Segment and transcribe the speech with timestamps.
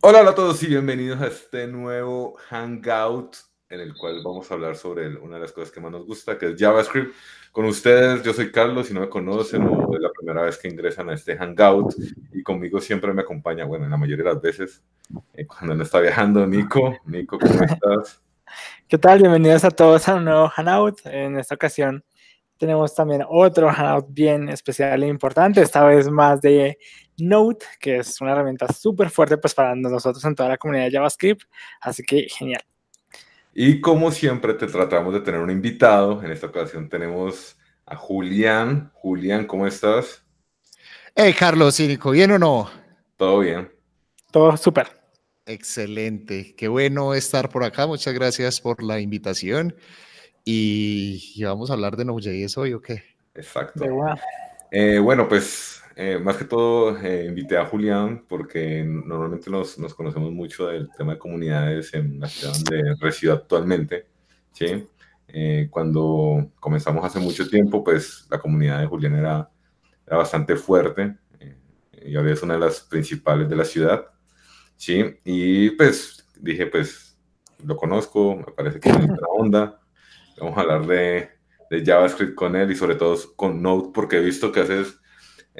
[0.00, 3.34] Hola, a todos y bienvenidos a este nuevo Hangout
[3.68, 6.38] en el cual vamos a hablar sobre una de las cosas que más nos gusta,
[6.38, 7.12] que es JavaScript.
[7.50, 10.68] Con ustedes, yo soy Carlos, si no me conocen o es la primera vez que
[10.68, 11.96] ingresan a este Hangout
[12.32, 14.84] y conmigo siempre me acompaña, bueno, en la mayoría de las veces,
[15.34, 16.96] eh, cuando no está viajando, Nico.
[17.04, 18.22] Nico, ¿cómo estás?
[18.86, 19.18] ¿Qué tal?
[19.18, 21.00] Bienvenidos a todos a un nuevo Hangout.
[21.06, 22.04] En esta ocasión
[22.56, 26.78] tenemos también otro Hangout bien especial e importante, esta vez más de
[27.18, 30.92] Node, que es una herramienta súper fuerte pues para nosotros en toda la comunidad de
[30.92, 31.42] JavaScript,
[31.80, 32.62] así que genial.
[33.54, 38.90] Y como siempre te tratamos de tener un invitado, en esta ocasión tenemos a Julián.
[38.94, 40.22] Julián, ¿cómo estás?
[41.14, 42.70] Hey Carlos, Cínico, ¿bien o no?
[43.16, 43.70] Todo bien.
[44.30, 44.86] Todo súper.
[45.46, 49.74] Excelente, qué bueno estar por acá, muchas gracias por la invitación.
[50.44, 53.02] Y, vamos a hablar de Node.js hoy, ¿o qué?
[53.34, 53.84] Exacto.
[54.70, 59.92] Eh, bueno, pues eh, más que todo, eh, invité a Julián porque normalmente nos, nos,
[59.94, 64.06] conocemos mucho del tema de comunidades en la ciudad donde resido actualmente.
[64.52, 64.86] ¿sí?
[65.26, 69.50] Eh, cuando comenzamos hace mucho tiempo, pues la comunidad de Julián era,
[70.06, 71.16] era bastante fuerte
[72.06, 74.06] y ahora es una de las principales de la ciudad.
[74.76, 75.04] ¿sí?
[75.24, 77.18] Y pues dije, pues
[77.64, 79.80] lo conozco, me parece que es una onda.
[80.38, 81.28] Vamos a hablar de,
[81.70, 85.00] de JavaScript con él y sobre todo con Node porque he visto que haces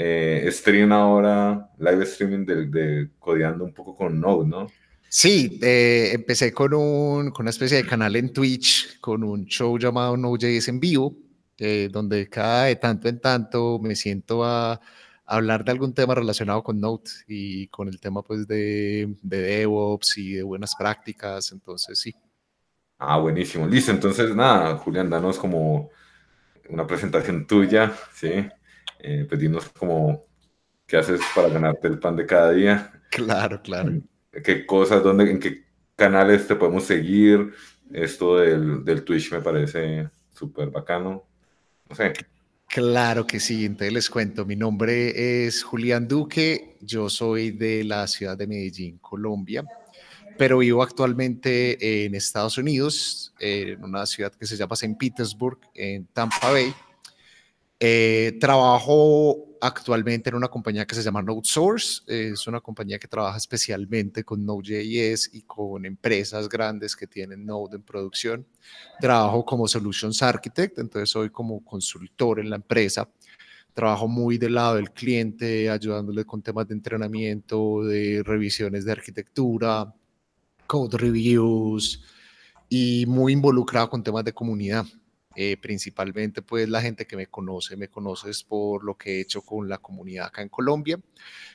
[0.01, 4.69] eh, stream ahora, live streaming de, de, codeando un poco con Node, ¿no?
[5.09, 9.77] Sí, eh, empecé con, un, con una especie de canal en Twitch, con un show
[9.77, 11.17] llamado Node.js en vivo,
[11.57, 14.81] eh, donde cada de tanto en tanto me siento a,
[15.27, 20.17] hablar de algún tema relacionado con Node y con el tema pues de, de DevOps
[20.19, 22.15] y de buenas prácticas, entonces sí.
[22.99, 23.67] Ah, buenísimo.
[23.67, 25.91] Listo, entonces nada, Julián, danos como
[26.69, 28.49] una presentación tuya, ¿sí?
[28.99, 30.25] Eh, pues dinos como
[30.87, 32.93] qué haces para ganarte el pan de cada día.
[33.11, 33.93] Claro, claro.
[34.45, 35.65] ¿Qué cosas, dónde, en qué
[35.97, 37.53] canales te podemos seguir?
[37.93, 41.25] Esto del, del Twitch me parece súper bacano.
[41.89, 42.13] No sé.
[42.69, 44.45] Claro que sí, entonces les cuento.
[44.45, 49.65] Mi nombre es Julián Duque, yo soy de la ciudad de Medellín, Colombia,
[50.37, 54.97] pero vivo actualmente en Estados Unidos, en una ciudad que se llama St.
[54.99, 56.75] Petersburg, en Tampa Bay.
[57.81, 62.03] Eh, trabajo actualmente en una compañía que se llama NodeSource.
[62.07, 67.77] es una compañía que trabaja especialmente con Node.js y con empresas grandes que tienen Node
[67.77, 68.47] en producción.
[69.01, 73.09] Trabajo como Solutions Architect, entonces soy como consultor en la empresa.
[73.75, 79.95] Trabajo muy del lado del cliente, ayudándole con temas de entrenamiento, de revisiones de arquitectura,
[80.67, 82.03] code reviews
[82.69, 84.85] y muy involucrado con temas de comunidad.
[85.41, 89.41] Eh, principalmente pues la gente que me conoce, me conoces por lo que he hecho
[89.43, 90.99] con la comunidad acá en Colombia.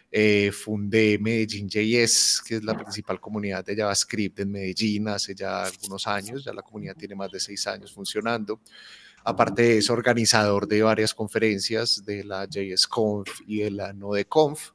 [0.10, 5.66] Eh, fundé Medellín JS, que es la principal comunidad de JavaScript en Medellín hace ya
[5.66, 8.62] algunos años, ya la comunidad tiene más de seis años funcionando.
[9.26, 14.70] Aparte de eso, organizador de varias conferencias de la JSConf y de la NodeConf.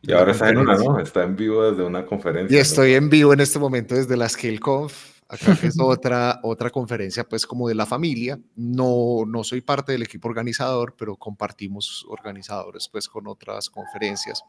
[0.00, 0.98] Y ahora está en una, ¿no?
[0.98, 2.56] Está en vivo desde una conferencia.
[2.56, 7.28] Y estoy en vivo en este momento desde la SkillConf Acá es otra, otra conferencia,
[7.28, 8.40] pues como de la familia.
[8.56, 14.42] No, no soy parte del equipo organizador, pero compartimos organizadores, pues con otras conferencias.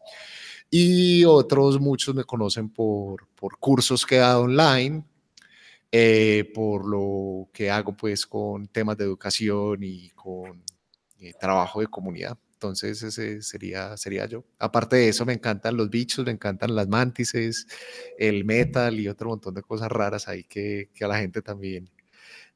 [0.69, 5.03] Y otros, muchos me conocen por, por cursos que he dado online,
[5.91, 10.63] eh, por lo que hago, pues con temas de educación y con
[11.19, 12.37] eh, trabajo de comunidad.
[12.59, 14.43] Entonces ese sería, sería yo.
[14.59, 17.65] Aparte de eso, me encantan los bichos, me encantan las mantises,
[18.17, 21.89] el metal y otro montón de cosas raras ahí que, que a la gente también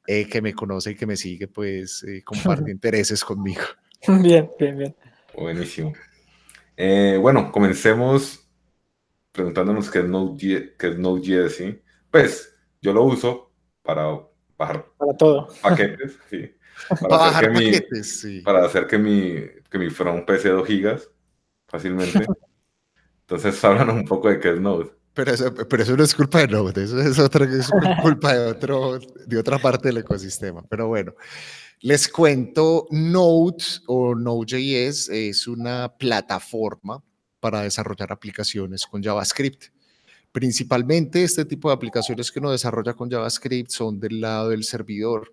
[0.06, 3.62] eh, que me conoce y que me sigue, pues eh, comparte intereses conmigo.
[4.22, 4.96] Bien, bien, bien.
[5.34, 5.94] Buenísimo.
[6.76, 8.46] Eh, bueno, comencemos
[9.32, 11.80] preguntándonos qué es Node.js, qué es Node.js, ¿sí?
[12.10, 14.04] Pues yo lo uso para
[14.58, 15.48] bajar para todo.
[15.62, 16.54] paquetes, sí.
[17.00, 21.10] Para, hacer que paquetes, mi, para hacer que mi, que mi front pese 2 gigas
[21.66, 22.24] fácilmente.
[23.22, 24.92] Entonces hablan un poco de qué es Node.
[25.14, 27.48] Pero eso, pero eso no es culpa de Node, eso es, otra,
[28.00, 30.62] culpa de, otro, de otra parte del ecosistema.
[30.70, 31.14] Pero bueno,
[31.80, 37.02] les cuento, Node o Node.js es una plataforma
[37.40, 39.64] para desarrollar aplicaciones con JavaScript.
[40.30, 45.32] Principalmente este tipo de aplicaciones que uno desarrolla con JavaScript son del lado del servidor.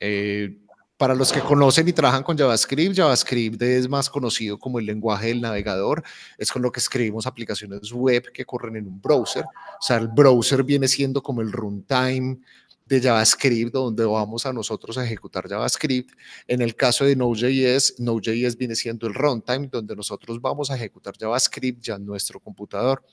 [0.00, 0.62] Eh,
[0.96, 5.28] para los que conocen y trabajan con JavaScript, JavaScript es más conocido como el lenguaje
[5.28, 6.02] del navegador,
[6.38, 9.44] es con lo que escribimos aplicaciones web que corren en un browser.
[9.44, 12.38] O sea, el browser viene siendo como el runtime
[12.86, 16.12] de JavaScript, donde vamos a nosotros a ejecutar JavaScript.
[16.46, 21.14] En el caso de Node.js, Node.js viene siendo el runtime, donde nosotros vamos a ejecutar
[21.18, 23.04] JavaScript ya en nuestro computador.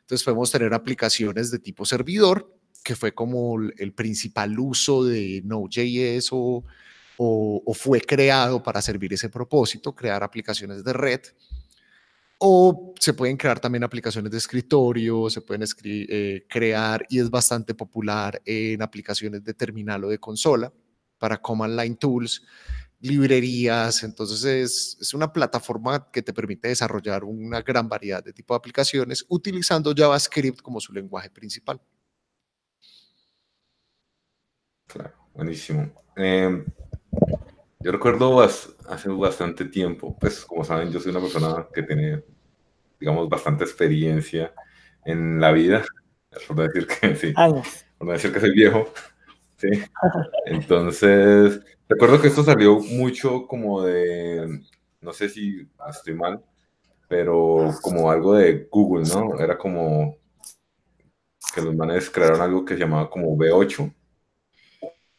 [0.00, 2.52] Entonces podemos tener aplicaciones de tipo servidor,
[2.84, 6.64] que fue como el principal uso de Node.js o,
[7.22, 11.20] o, fue creado para servir ese propósito, crear aplicaciones de red.
[12.38, 17.74] O se pueden crear también aplicaciones de escritorio, se pueden eh, crear y es bastante
[17.74, 20.72] popular en aplicaciones de terminal o de consola
[21.18, 22.42] para Command Line Tools,
[23.00, 24.02] librerías.
[24.02, 28.58] Entonces es, es una plataforma que te permite desarrollar una gran variedad de tipo de
[28.58, 31.78] aplicaciones utilizando JavaScript como su lenguaje principal.
[34.86, 35.92] Claro, buenísimo.
[36.16, 36.64] Em,
[37.80, 42.22] yo recuerdo hace bastante tiempo, pues como saben, yo soy una persona que tiene,
[42.98, 44.52] digamos, bastante experiencia
[45.04, 45.84] en la vida,
[46.46, 47.32] por decir que sí,
[47.98, 48.86] por decir que soy viejo,
[49.56, 49.68] sí.
[50.44, 54.60] Entonces, recuerdo que esto salió mucho como de,
[55.00, 56.44] no sé si estoy mal,
[57.08, 59.40] pero como algo de Google, ¿no?
[59.40, 60.18] Era como
[61.54, 63.92] que los manes crearon algo que se llamaba como V8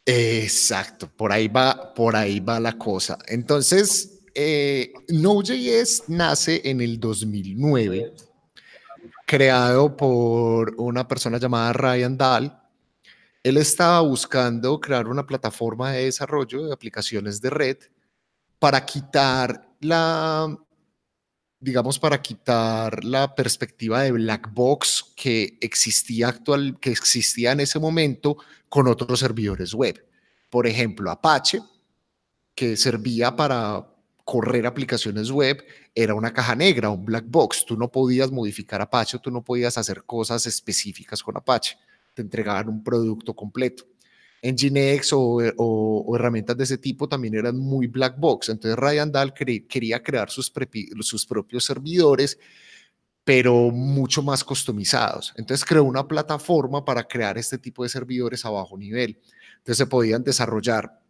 [0.04, 3.18] Exacto, por ahí va, por ahí va la cosa.
[3.28, 8.12] Entonces, eh, Node.js nace en el 2009,
[9.26, 12.58] creado por una persona llamada Ryan Dahl.
[13.44, 17.76] Él estaba buscando crear una plataforma de desarrollo de aplicaciones de red
[18.58, 20.56] para quitar la,
[21.62, 27.78] digamos, para quitar la perspectiva de black box que existía actual, que existía en ese
[27.78, 28.36] momento
[28.68, 30.04] con otros servidores web.
[30.50, 31.60] Por ejemplo, Apache,
[32.56, 33.88] que servía para
[34.24, 35.64] correr aplicaciones web,
[35.94, 37.64] era una caja negra, un black box.
[37.64, 41.78] Tú no podías modificar Apache, tú no podías hacer cosas específicas con Apache.
[42.12, 43.84] Te entregaban un producto completo.
[44.42, 48.48] Nginx o, o, herramientas de ese tipo también eran muy black box.
[48.48, 52.38] Entonces Ryan Dahl quería crear sus propios servidores,
[53.24, 55.32] pero mucho más customizados.
[55.36, 59.18] Entonces creó una plataforma para crear este tipo de servidores a bajo nivel.
[59.58, 61.02] Entonces se podían desarrollar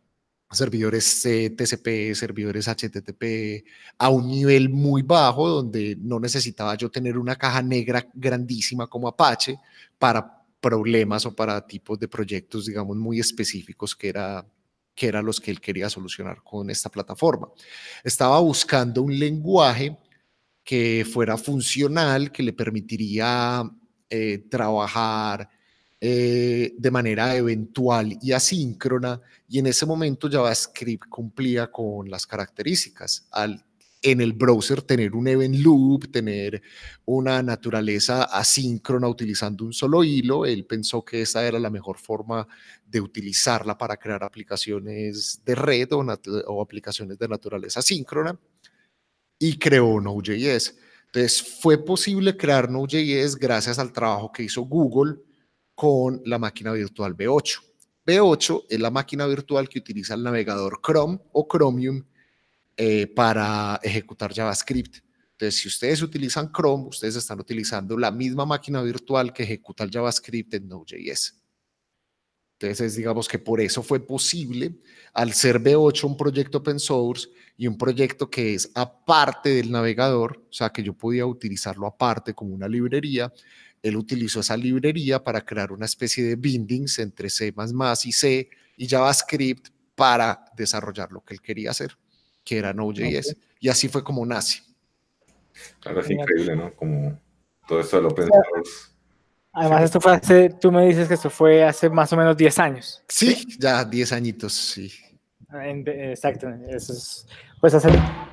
[0.52, 3.64] servidores TCP, servidores HTTP
[3.98, 9.08] a un nivel muy bajo donde no necesitaba yo tener una caja negra grandísima como
[9.08, 9.58] Apache
[9.98, 14.46] para problemas o para tipos de proyectos, digamos, muy específicos que era
[14.94, 17.48] que eran los que él quería solucionar con esta plataforma.
[18.04, 19.96] Estaba buscando un lenguaje
[20.62, 23.62] que fuera funcional, que le permitiría
[24.10, 25.48] eh, trabajar
[25.98, 33.26] eh, de manera eventual y asíncrona, y en ese momento JavaScript cumplía con las características.
[33.30, 33.64] Al
[34.02, 36.60] en el browser tener un event loop, tener
[37.04, 40.44] una naturaleza asíncrona utilizando un solo hilo.
[40.44, 42.46] Él pensó que esa era la mejor forma
[42.84, 48.36] de utilizarla para crear aplicaciones de red o, aplicaciones de naturaleza asíncrona
[49.38, 50.76] y creó Node.js.
[51.06, 55.16] Entonces fue posible crear Node.js gracias al trabajo que hizo Google
[55.76, 57.60] con la máquina virtual V8.
[58.04, 62.04] V8 es la máquina virtual que utiliza el navegador Chrome o Chromium
[62.76, 64.96] eh, para ejecutar JavaScript.
[65.32, 69.90] Entonces, si ustedes utilizan Chrome, ustedes están utilizando la misma máquina virtual que ejecuta el
[69.90, 71.38] JavaScript en Node.js.
[72.58, 74.80] Entonces, digamos que por eso fue posible,
[75.12, 80.46] al ser V8 un proyecto open source y un proyecto que es aparte del navegador,
[80.48, 83.32] o sea, que yo podía utilizarlo aparte como una librería,
[83.82, 87.52] él utilizó esa librería para crear una especie de bindings entre C++
[88.04, 91.98] y C y JavaScript para desarrollar lo que él quería hacer
[92.44, 93.36] que era Node.js.
[93.60, 94.62] Y así fue como nace.
[95.80, 96.74] Claro, es increíble, ¿no?
[96.74, 97.18] Como
[97.66, 98.92] todo esto del open source.
[99.54, 102.58] Además, esto fue hace, tú me dices que esto fue hace más o menos 10
[102.58, 103.02] años.
[103.06, 104.90] Sí, ya 10 añitos, sí.
[105.52, 107.26] exacto, eso es,
[107.60, 107.88] pues hace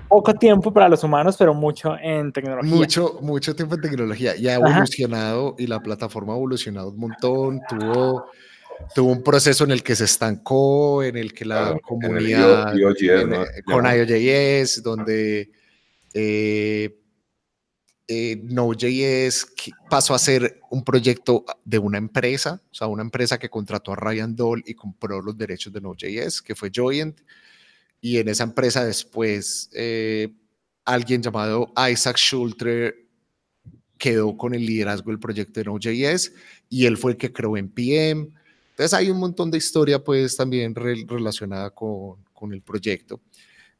[0.07, 2.73] poco tiempo para los humanos, pero mucho en tecnología.
[2.73, 4.35] Mucho, mucho tiempo en tecnología.
[4.37, 8.25] Y ha evolucionado y la plataforma ha evolucionado un montón, tuvo
[8.93, 12.73] tuvo un proceso en el que se estancó, en el que la comunidad
[13.65, 15.51] con IOJS, donde
[16.13, 16.99] eh,
[18.07, 19.53] eh, Node.js
[19.89, 23.95] pasó a ser un proyecto de una empresa, o sea, una empresa que contrató a
[23.95, 27.21] Ryan Doll y compró los derechos de Node.js, que fue Joyent,
[28.01, 30.33] y en esa empresa después eh,
[30.85, 32.95] alguien llamado Isaac Schulter
[33.99, 36.33] quedó con el liderazgo del proyecto de Node.js
[36.69, 38.33] y él fue el que creó NPM,
[38.79, 43.19] entonces hay un montón de historia pues también relacionada con, con, el proyecto.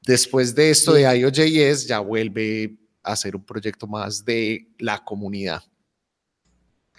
[0.06, 5.62] Después de esto de IOJS ya vuelve a ser un proyecto más de la comunidad.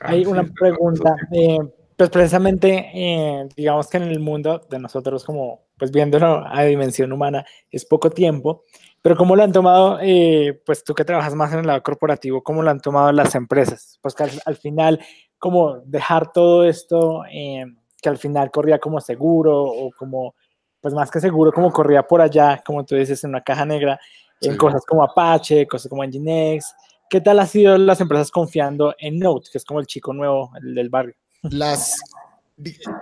[0.01, 1.59] Hay una pregunta, eh,
[1.95, 7.13] pues precisamente eh, digamos que en el mundo de nosotros como pues viéndolo a dimensión
[7.13, 8.65] humana es poco tiempo
[9.03, 12.43] Pero ¿cómo lo han tomado, eh, pues tú que trabajas más en el lado corporativo,
[12.43, 13.99] cómo lo han tomado las empresas?
[14.01, 15.01] Pues que al, final,
[15.39, 17.67] como dejar todo esto, eh,
[18.01, 20.35] que al final corría como seguro o como,
[20.81, 23.99] pues más que seguro, como corría por allá, como tú dices, en una caja negra,
[24.41, 26.75] en cosas como Apache, cosas como Nginx.
[27.09, 30.53] ¿Qué tal ha sido las empresas confiando en Node, que es como el chico nuevo
[30.63, 31.15] el del barrio?
[31.43, 32.01] Las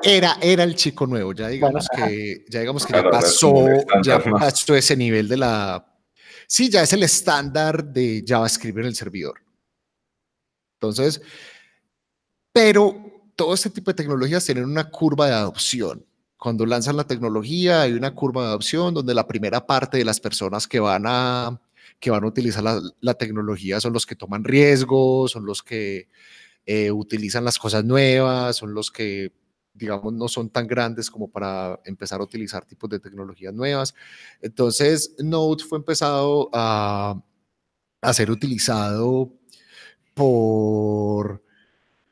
[0.02, 3.54] era, era el chico nuevo, ya digamos que, ya, digamos que ya pasó,
[4.02, 5.84] ya pasó ese nivel de la...
[6.46, 9.40] Sí, ya es el estándar de JavaScript en el servidor.
[10.74, 11.20] Entonces,
[12.52, 16.04] pero todo este tipo de tecnologías tienen una curva de adopción.
[16.36, 20.18] Cuando lanzan la tecnología hay una curva de adopción donde la primera parte de las
[20.18, 21.60] personas que van a,
[22.00, 22.64] que van a utilizar
[23.00, 26.08] la, tecnología son los que toman riesgos, son los que
[26.66, 29.32] eh, utilizan las cosas nuevas, son los que
[29.72, 33.94] digamos, no son tan grandes como para empezar a utilizar tipos de tecnologías nuevas.
[34.42, 37.22] Entonces, Node fue empezado a,
[38.02, 39.32] a ser utilizado
[40.14, 41.44] por,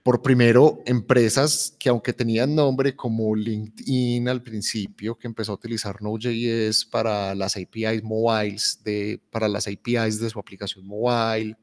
[0.06, 6.00] por primero empresas que aunque tenían nombre como LinkedIn al principio, que empezó a utilizar
[6.00, 11.56] Node.js para las APIs mobiles, de, para las APIs de su aplicación mobile,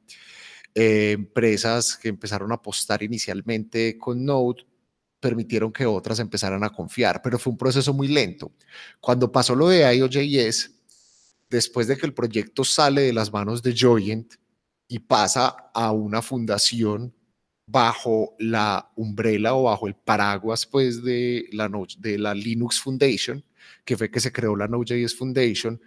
[0.75, 4.65] eh, empresas que empezaron a apostar inicialmente con Node
[5.21, 8.51] permitieron que otras empezaran a confiar, pero fue un proceso muy lento.
[8.99, 10.69] Cuando pasó lo de IOJS,
[11.49, 14.33] después de que el proyecto sale de las manos de Joyent
[14.89, 17.13] y pasa a una fundación
[17.65, 23.43] bajo la umbrella o bajo el paraguas pues de la, de la Linux Foundation,
[23.85, 25.79] que fue que se creó la Node.js Foundation,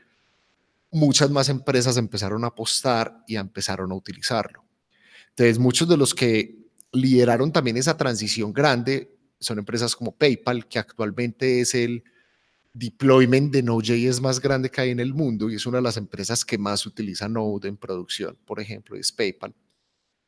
[0.90, 4.64] muchas más empresas empezaron a apostar y empezaron a utilizarlo.
[5.30, 6.56] Entonces, muchos de los que
[6.92, 12.02] lideraron también esa transición grande son empresas como PayPal, que actualmente es el
[12.72, 15.96] deployment de Node.js más grande que hay en el mundo y es una de las
[15.96, 19.54] empresas que más utiliza Node en producción, por ejemplo, es PayPal,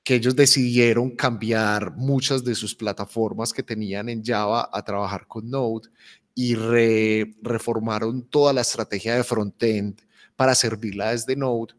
[0.09, 5.51] que ellos decidieron cambiar muchas de sus plataformas que tenían en Java a trabajar con
[5.51, 5.91] Node
[6.35, 10.01] y reformaron toda la estrategia de frontend
[10.35, 11.75] para servirla desde Node.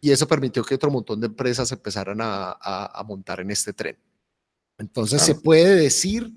[0.00, 3.98] Y eso permitió que otro montón de empresas empezaran a, a montar en este tren.
[4.78, 6.32] Entonces se puede decir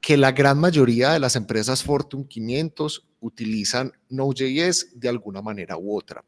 [0.00, 5.96] que la gran mayoría de las empresas Fortune 500 utilizan Node.js de alguna manera u
[5.96, 6.24] otra.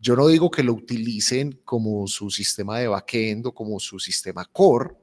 [0.00, 4.46] Yo no digo que lo utilicen como su sistema de backend o como su sistema
[4.46, 4.94] core,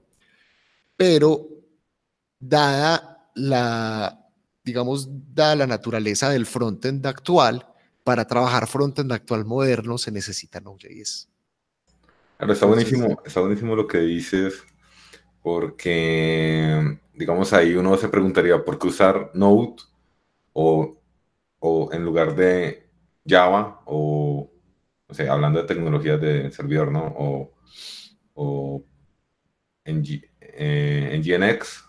[0.95, 1.47] pero
[2.39, 4.27] dada la,
[4.63, 7.67] digamos, dada la naturaleza del frontend actual,
[8.03, 11.29] para trabajar frontend actual moderno se necesita Node.js.
[12.39, 14.63] está buenísimo, está buenísimo lo que dices
[15.41, 19.75] porque, digamos, ahí uno se preguntaría por qué usar Node
[20.53, 20.97] o,
[21.59, 22.89] o en lugar de
[23.25, 24.51] Java o,
[25.07, 27.05] o sea, hablando de tecnologías de servidor, ¿no?
[27.17, 27.53] O,
[28.33, 28.83] o
[29.85, 30.03] en,
[30.41, 31.83] eh, en GNX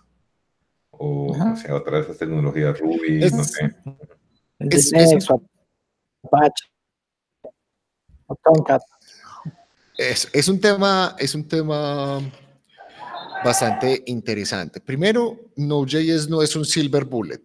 [0.90, 3.74] o, o sea, otra de esas tecnologías Ruby, no sé.
[4.58, 6.64] Es, es, Apache,
[9.96, 12.20] es, es un tema, es un tema
[13.44, 14.80] bastante interesante.
[14.80, 17.42] Primero, Node.js no es un silver bullet.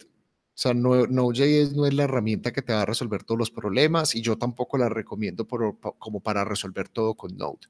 [0.56, 4.14] O sea, Node.js no es la herramienta que te va a resolver todos los problemas
[4.14, 7.68] y yo tampoco la recomiendo como para resolver todo con Node.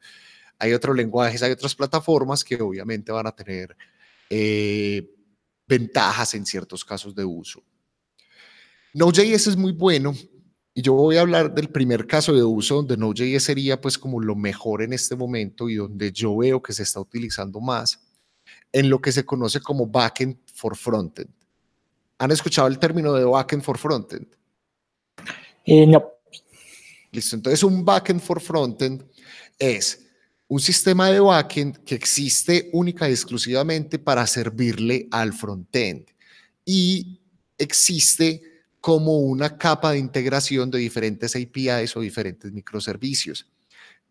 [0.59, 3.75] Hay otros lenguajes, hay otras plataformas que obviamente van a tener
[4.29, 5.09] eh,
[5.65, 7.63] ventajas en ciertos casos de uso.
[8.93, 10.13] Node.js es muy bueno
[10.73, 14.19] y yo voy a hablar del primer caso de uso donde Node.js sería pues como
[14.19, 18.01] lo mejor en este momento y donde yo veo que se está utilizando más
[18.71, 21.29] en lo que se conoce como backend for frontend.
[22.23, 24.27] ¿Han escuchado el término de backend for frontend?
[25.65, 26.05] Eh, no.
[27.11, 29.03] Listo, entonces un backend for frontend
[29.59, 30.05] es
[30.47, 36.05] un sistema de backend que existe única y exclusivamente para servirle al frontend
[36.63, 37.19] y
[37.57, 38.41] existe
[38.79, 43.51] como una capa de integración de diferentes APIs o diferentes microservicios.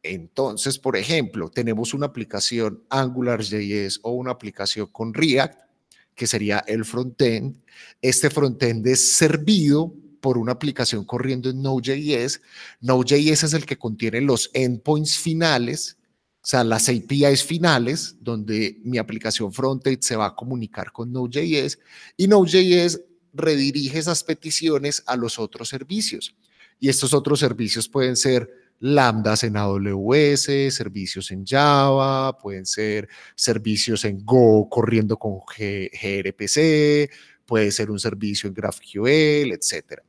[0.02, 5.71] Entonces, por ejemplo, tenemos una aplicación AngularJS o una aplicación con React,
[6.14, 7.56] que sería el frontend.
[8.00, 12.40] Este frontend es servido por una aplicación corriendo en Node.js.
[12.80, 15.98] Node.js es el que contiene los endpoints finales,
[16.42, 21.78] o sea, las APIs finales, donde mi aplicación frontend se va a comunicar con Node.js
[22.16, 23.00] y Node.js
[23.32, 26.34] redirige esas peticiones a los otros servicios.
[26.78, 34.04] Y estos otros servicios pueden ser lambdas en AWS, servicios en Java, pueden ser servicios
[34.04, 37.08] en Go corriendo con gRPC,
[37.46, 40.00] puede ser un servicio en GraphQL, etc.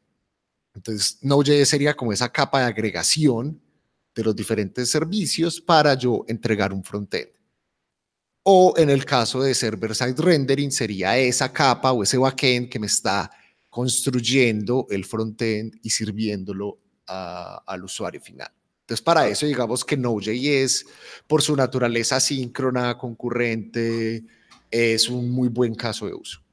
[0.73, 3.61] Entonces, Node.js sería como esa capa de agregación
[4.15, 7.29] de los diferentes servicios para yo entregar un frontend.
[8.41, 12.87] O en el caso de server-side rendering, sería esa capa o ese backend que me
[12.87, 13.29] está
[13.69, 18.51] construyendo el frontend y sirviéndolo al usuario final.
[18.83, 20.85] Entonces, para eso, digamos que Node.js,
[21.25, 24.25] por su naturaleza síncrona, concurrente,
[24.69, 26.43] es un muy buen caso de uso.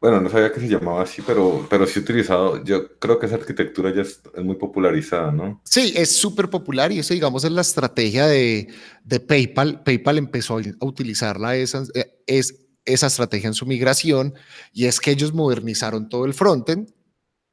[0.00, 2.64] Bueno, no sabía que se llamaba así, pero, pero sí utilizado.
[2.64, 5.60] Yo creo que esa arquitectura ya es, muy popularizada, ¿no?
[5.64, 8.68] Sí, es súper popular y eso, digamos, es la estrategia de,
[9.04, 9.82] de PayPal.
[9.84, 14.34] PayPal empezó a utilizarla esa, eh, es, esa estrategia en su migración
[14.72, 16.90] y es que ellos modernizaron todo el frontend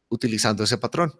[0.10, 1.14] utilizando ese patrón.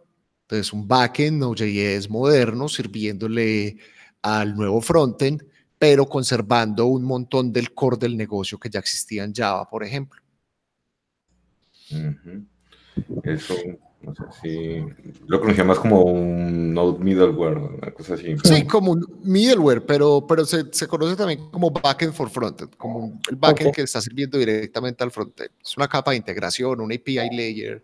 [0.48, 3.76] Entonces, un backend Node.js moderno sirviéndole
[4.22, 5.44] al nuevo frontend,
[5.78, 10.22] pero conservando un montón del core del negocio que ya existía en Java, por ejemplo.
[13.24, 13.56] Eso,
[14.02, 14.86] no sé si
[15.28, 18.38] lo conocía más como un Node middleware, una cosa así.
[18.42, 23.20] Sí, como un middleware, pero, pero se, se conoce también como backend for frontend, como
[23.30, 25.50] el backend que está sirviendo directamente al frontend.
[25.62, 27.84] Es una capa de integración, un API layer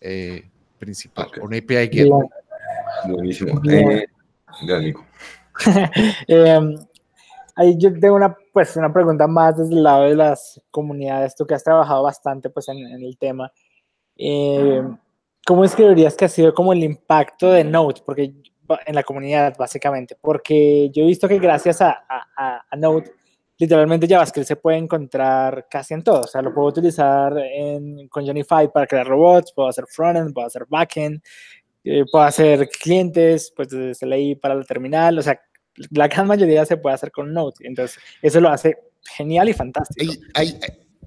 [0.00, 2.28] eh, principal, un API gateway.
[3.06, 3.60] Buenísimo.
[6.28, 6.78] Eh, em,
[7.56, 11.44] ahí yo tengo una, pues, una pregunta más desde el lado de las comunidades, tú
[11.44, 13.50] que has trabajado bastante pues, en, el tema.
[14.16, 14.84] Eh,
[15.44, 18.32] ¿Cómo escribirías que ha sido como el impacto de Node porque,
[18.86, 20.16] en la comunidad, básicamente?
[20.20, 23.10] Porque yo he visto que gracias a, a, a Node,
[23.58, 26.20] literalmente JavaScript se puede encontrar casi en todo.
[26.22, 30.46] O sea, lo puedo utilizar en, con Unify para crear robots, puedo hacer frontend, puedo
[30.46, 31.20] hacer backend,
[31.84, 35.18] eh, puedo hacer clientes, pues desde la para la terminal.
[35.18, 35.38] O sea,
[35.90, 37.56] la gran mayoría se puede hacer con Node.
[37.60, 38.78] Entonces, eso lo hace
[39.16, 40.12] genial y fantástico.
[40.34, 40.58] Hay,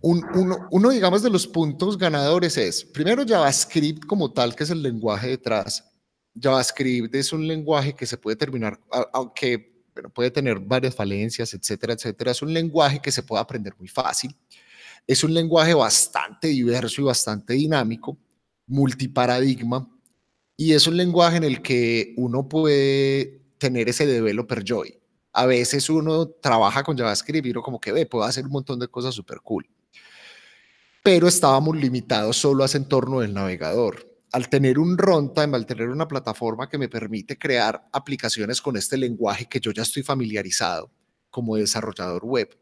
[0.01, 4.69] un, uno, uno, digamos, de los puntos ganadores es, primero, JavaScript como tal, que es
[4.71, 5.87] el lenguaje detrás.
[6.41, 8.79] JavaScript es un lenguaje que se puede terminar,
[9.13, 9.70] aunque
[10.09, 12.31] puede tener varias falencias, etcétera, etcétera.
[12.31, 14.35] Es un lenguaje que se puede aprender muy fácil.
[15.07, 18.17] Es un lenguaje bastante diverso y bastante dinámico,
[18.67, 19.87] multiparadigma,
[20.55, 24.95] y es un lenguaje en el que uno puede tener ese developer joy.
[25.33, 28.79] A veces uno trabaja con JavaScript y uno como que ve, puedo hacer un montón
[28.79, 29.67] de cosas súper cool.
[31.03, 34.10] Pero estábamos limitados solo a ese entorno del navegador.
[34.31, 38.97] Al tener un runtime, al tener una plataforma que me permite crear aplicaciones con este
[38.97, 40.89] lenguaje que yo ya estoy familiarizado
[41.29, 42.57] como desarrollador web,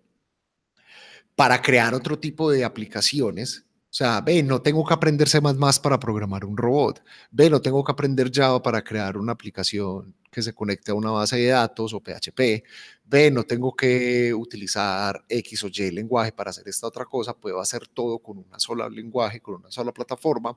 [1.35, 5.41] para crear otro tipo de aplicaciones, o sea, ve, no tengo que aprender C++
[5.81, 7.01] para programar un robot.
[7.31, 11.09] Ve, no tengo que aprender Java para crear una aplicación que se conecte a una
[11.09, 12.63] base de datos o PHP.
[13.05, 17.33] Ve, no tengo que utilizar X o Y lenguaje para hacer esta otra cosa.
[17.33, 20.55] Puedo hacer todo con una sola lenguaje, con una sola plataforma.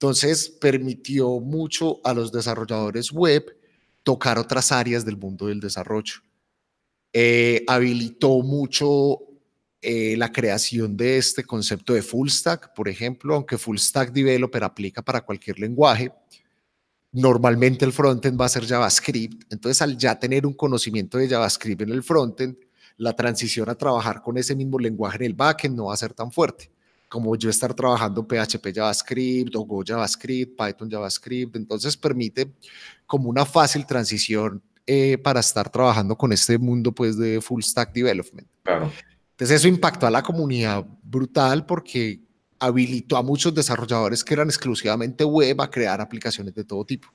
[0.00, 3.54] Entonces, permitió mucho a los desarrolladores web
[4.02, 6.14] tocar otras áreas del mundo del desarrollo.
[7.12, 9.18] Eh, habilitó mucho
[9.82, 14.64] eh, la creación de este concepto de full stack, por ejemplo, aunque full stack developer
[14.64, 16.10] aplica para cualquier lenguaje,
[17.12, 21.82] normalmente el frontend va a ser JavaScript, entonces al ya tener un conocimiento de JavaScript
[21.82, 22.56] en el frontend,
[22.96, 26.14] la transición a trabajar con ese mismo lenguaje en el backend no va a ser
[26.14, 26.70] tan fuerte
[27.10, 32.52] como yo estar trabajando PHP JavaScript o Go JavaScript, Python JavaScript, entonces permite
[33.04, 37.92] como una fácil transición eh, para estar trabajando con este mundo pues de full stack
[37.92, 38.46] development.
[38.62, 38.92] Claro.
[39.32, 42.20] Entonces eso impactó a la comunidad brutal porque
[42.60, 47.08] habilitó a muchos desarrolladores que eran exclusivamente web a crear aplicaciones de todo tipo.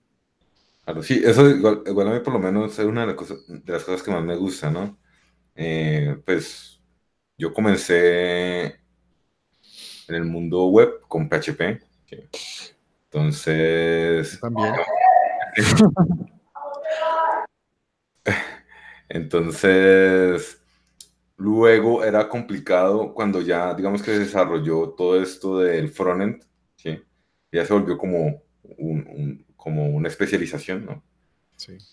[0.84, 3.72] Claro, sí, eso igual, a mí por lo menos es una de las cosas, de
[3.72, 4.98] las cosas que más me gusta, ¿no?
[5.56, 6.82] Eh, pues
[7.38, 8.85] yo comencé
[10.08, 11.82] en el mundo web con PHP.
[13.12, 14.40] Entonces...
[14.40, 14.74] También.
[19.10, 20.60] Entonces,
[21.38, 26.42] Luego era complicado cuando ya, digamos que se desarrolló todo esto del frontend,
[26.78, 27.02] ¿sí?
[27.52, 28.42] ya se volvió como,
[28.78, 31.04] un, como una especialización, ¿no?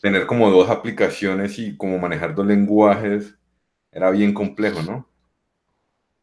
[0.00, 3.36] Tener como dos aplicaciones y como manejar dos lenguajes
[3.90, 5.08] era bien complejo, ¿no?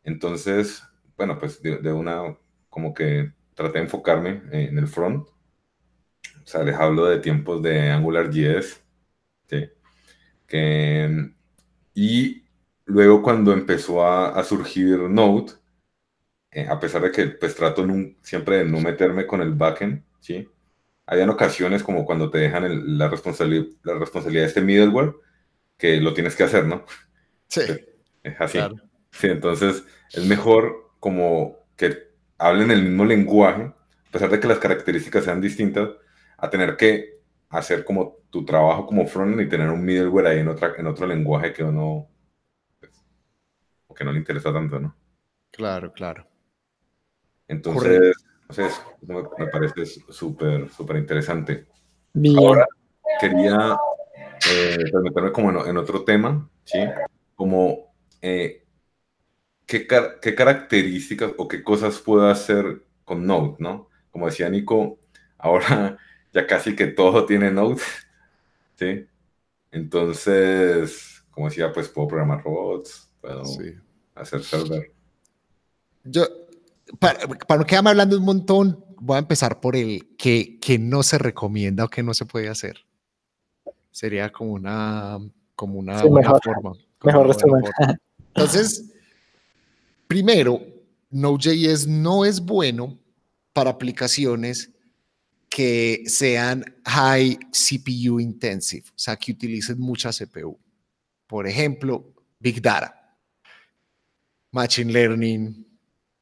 [0.03, 0.83] Entonces,
[1.19, 2.35] bueno, pues de, de una,
[2.69, 5.27] como que traté de enfocarme en el front.
[5.27, 8.81] O sea, les hablo de tiempos de AngularJS,
[9.47, 9.69] ¿sí?
[10.47, 11.31] Que,
[11.93, 12.43] y
[12.89, 15.53] Luego cuando empezó a, surgir Node,
[16.49, 17.85] eh, a pesar de que pues trato
[18.23, 20.49] siempre de no meterme con el backend, ¿sí?
[21.05, 25.13] Habían ocasiones como cuando te dejan la, responsabilidad, la responsabilidad de este middleware,
[25.77, 26.83] que lo tienes que hacer, ¿no?
[27.47, 27.61] Sí.
[28.23, 28.57] Es así.
[29.11, 33.73] Sí, entonces es mejor como que hablen el mismo lenguaje
[34.09, 35.89] a pesar de que las características sean distintas,
[36.37, 40.47] a tener que hacer como tu trabajo como frontend y tener un middleware ahí en,
[40.47, 42.09] otra, en otro lenguaje que uno,
[42.79, 42.91] pues,
[43.87, 44.95] o que no le interesa tanto, ¿no?
[45.51, 46.25] Claro, claro.
[47.47, 48.15] Entonces,
[49.07, 51.67] me parece súper, súper interesante.
[52.35, 52.65] Ahora
[53.19, 53.77] quería
[54.49, 56.79] eh, meterme como en, otro tema, ¿sí?
[57.35, 58.65] Como, eh,
[59.69, 59.87] ¿qué,
[60.21, 63.87] ¿qué, características o qué cosas puedo hacer con Node, ¿no?
[64.09, 64.97] Como decía Nico,
[65.37, 65.97] ahora
[66.33, 67.81] ya casi que todo tiene Node,
[68.75, 69.05] ¿sí?
[69.71, 73.43] Entonces, como decía, pues puedo programar robots, puedo
[74.15, 74.91] hacer server.
[76.03, 76.25] Yo,
[76.97, 81.03] para, para no quedarme hablando un montón, voy a empezar por el que, que no
[81.03, 82.79] se recomienda o que no se puede hacer.
[83.91, 85.19] Sería como una,
[85.55, 86.71] como una buena forma.
[87.03, 87.63] Mejor resumen.
[88.33, 88.88] Entonces,
[90.09, 90.59] primero,
[91.11, 92.99] Node.js no es bueno
[93.53, 94.71] para aplicaciones
[95.47, 100.59] que sean high CPU intensive, o sea, que utilicen mucha CPU.
[101.27, 103.15] Por ejemplo, Big Data,
[104.51, 105.67] Machine Learning,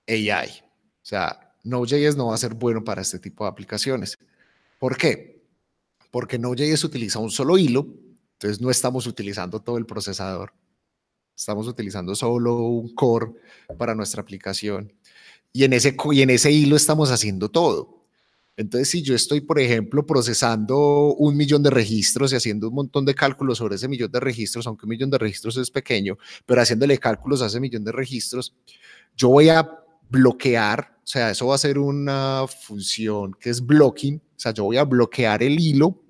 [0.05, 0.49] AI.
[0.49, 4.19] O sea, Node.js no va a ser bueno para este tipo de aplicaciones.
[4.79, 5.45] ¿Por qué?
[6.11, 7.87] Porque Node.js utiliza un solo hilo,
[8.33, 10.51] entonces no estamos utilizando todo el procesador.
[11.37, 13.27] Estamos utilizando solo un core
[13.77, 14.91] para nuestra aplicación.
[15.53, 17.97] Y en ese, y en ese hilo estamos haciendo todo.
[18.57, 23.05] Entonces, si yo estoy, por ejemplo, procesando un millón de registros y haciendo un montón
[23.05, 26.59] de cálculos sobre ese millón de registros, aunque un millón de registros es pequeño, pero
[26.59, 28.55] haciéndole cálculos a ese millón de registros,
[29.15, 29.69] yo voy a
[30.09, 34.63] bloquear, o sea, eso va a ser una función que es blocking, o sea, yo
[34.63, 36.01] voy a bloquear el hilo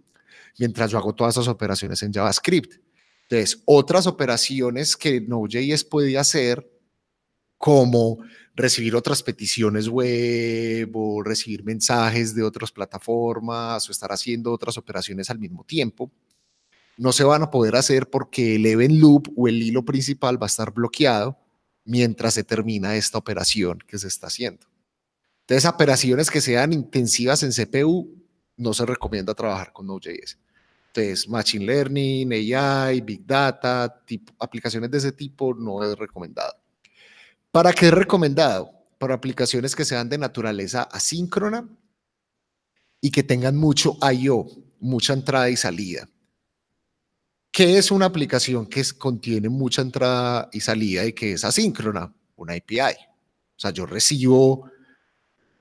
[0.58, 2.87] mientras yo hago todas esas operaciones en JavaScript.
[3.30, 6.66] Entonces, otras operaciones que Node.js puede hacer,
[7.58, 8.20] como
[8.56, 15.30] recibir otras peticiones web o recibir mensajes de otras plataformas o estar haciendo otras operaciones
[15.30, 16.12] al mismo tiempo,
[16.98, 20.46] no se van a poder hacer porque el event loop o el hilo principal va
[20.46, 21.38] a estar bloqueado
[21.84, 24.66] mientras se termina esta operación que se está haciendo.
[25.42, 28.14] Entonces, operaciones que sean intensivas en CPU,
[28.58, 30.38] no se recomienda trabajar con Node.js.
[30.98, 36.56] Entonces, Machine Learning, AI, Big Data, tipo, aplicaciones de ese tipo no es recomendado.
[37.52, 38.72] ¿Para qué es recomendado?
[38.98, 41.70] Para aplicaciones que sean de naturaleza asíncrona
[43.00, 44.48] y que tengan mucho I.O.,
[44.80, 46.10] mucha entrada y salida.
[47.52, 52.12] ¿Qué es una aplicación que contiene mucha entrada y salida y que es asíncrona?
[52.38, 52.80] Una API.
[52.80, 54.72] O sea, yo recibo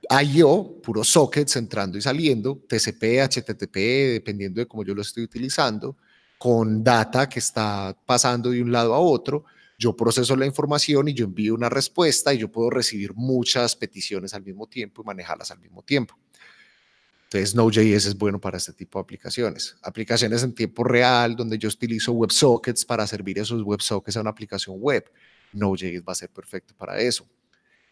[0.09, 3.75] I.O., puros sockets entrando y saliendo, TCP, HTTP,
[4.13, 5.97] dependiendo de cómo yo lo estoy utilizando,
[6.37, 9.45] con data que está pasando de un lado a otro
[9.77, 14.33] yo proceso la información y yo envío una respuesta y yo puedo recibir muchas peticiones
[14.33, 16.17] al mismo tiempo y manejarlas al mismo tiempo.
[17.25, 19.77] Entonces, Node.js es bueno para este tipo de aplicaciones.
[19.83, 24.77] Aplicaciones en tiempo real, donde yo utilizo WebSockets para servir esos WebSockets a una aplicación
[24.79, 25.11] web.
[25.53, 27.27] Node.js va a ser perfecto para eso.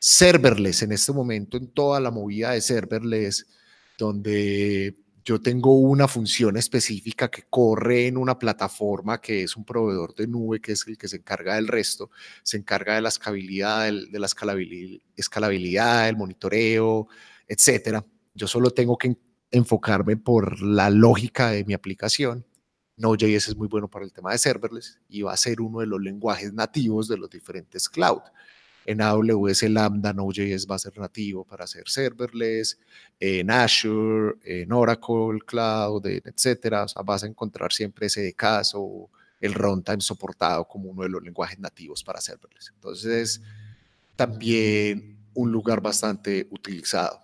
[0.08, 3.48] Serverless, en este momento, en toda la movida de serverless,
[3.98, 10.14] donde yo tengo una función específica que corre en una plataforma que es un proveedor
[10.14, 12.12] de nube, que es el que se encarga del resto,
[12.44, 14.28] se encarga de la escalabilidad, de la
[15.18, 17.08] escalabilidad, el monitoreo,
[17.48, 18.06] etcétera.
[18.36, 19.18] Yo solo tengo que
[19.50, 22.46] enfocarme por la lógica de mi aplicación.
[22.98, 25.88] Node.js es muy bueno para el tema de serverless y va a ser uno de
[25.88, 28.22] los lenguajes nativos de los diferentes cloud.
[28.86, 32.80] En AWS Lambda Node.js va a ser nativo para hacer serverless,
[33.20, 36.84] en Azure, en Oracle Cloud, etcétera.
[36.84, 39.10] O sea, vas a encontrar siempre SDKs o
[39.42, 42.72] el runtime soportado como uno de los lenguajes nativos para serverless.
[42.74, 43.42] Entonces,
[44.16, 47.20] también un lugar bastante utilizado.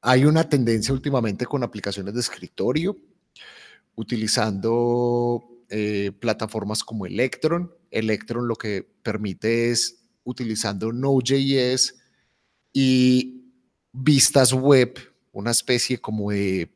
[0.00, 2.96] Hay una tendencia últimamente con aplicaciones de escritorio,
[3.94, 7.72] utilizando eh, plataformas como Electron.
[7.90, 11.96] Electron lo que permite es utilizando Node.js
[12.72, 13.42] y
[13.92, 14.98] vistas web,
[15.32, 16.70] una especie como de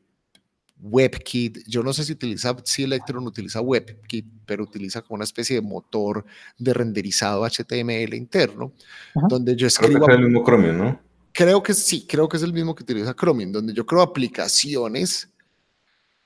[0.79, 1.67] WebKit.
[1.67, 5.61] Yo no sé si utiliza, si Electron utiliza WebKit, pero utiliza como una especie de
[5.61, 6.25] motor
[6.57, 8.73] de renderizado HTML interno,
[9.29, 10.05] donde yo escribo.
[10.05, 11.01] Creo que es el mismo Chromium, ¿no?
[11.31, 15.29] Creo que sí, creo que es el mismo que utiliza Chromium, donde yo creo aplicaciones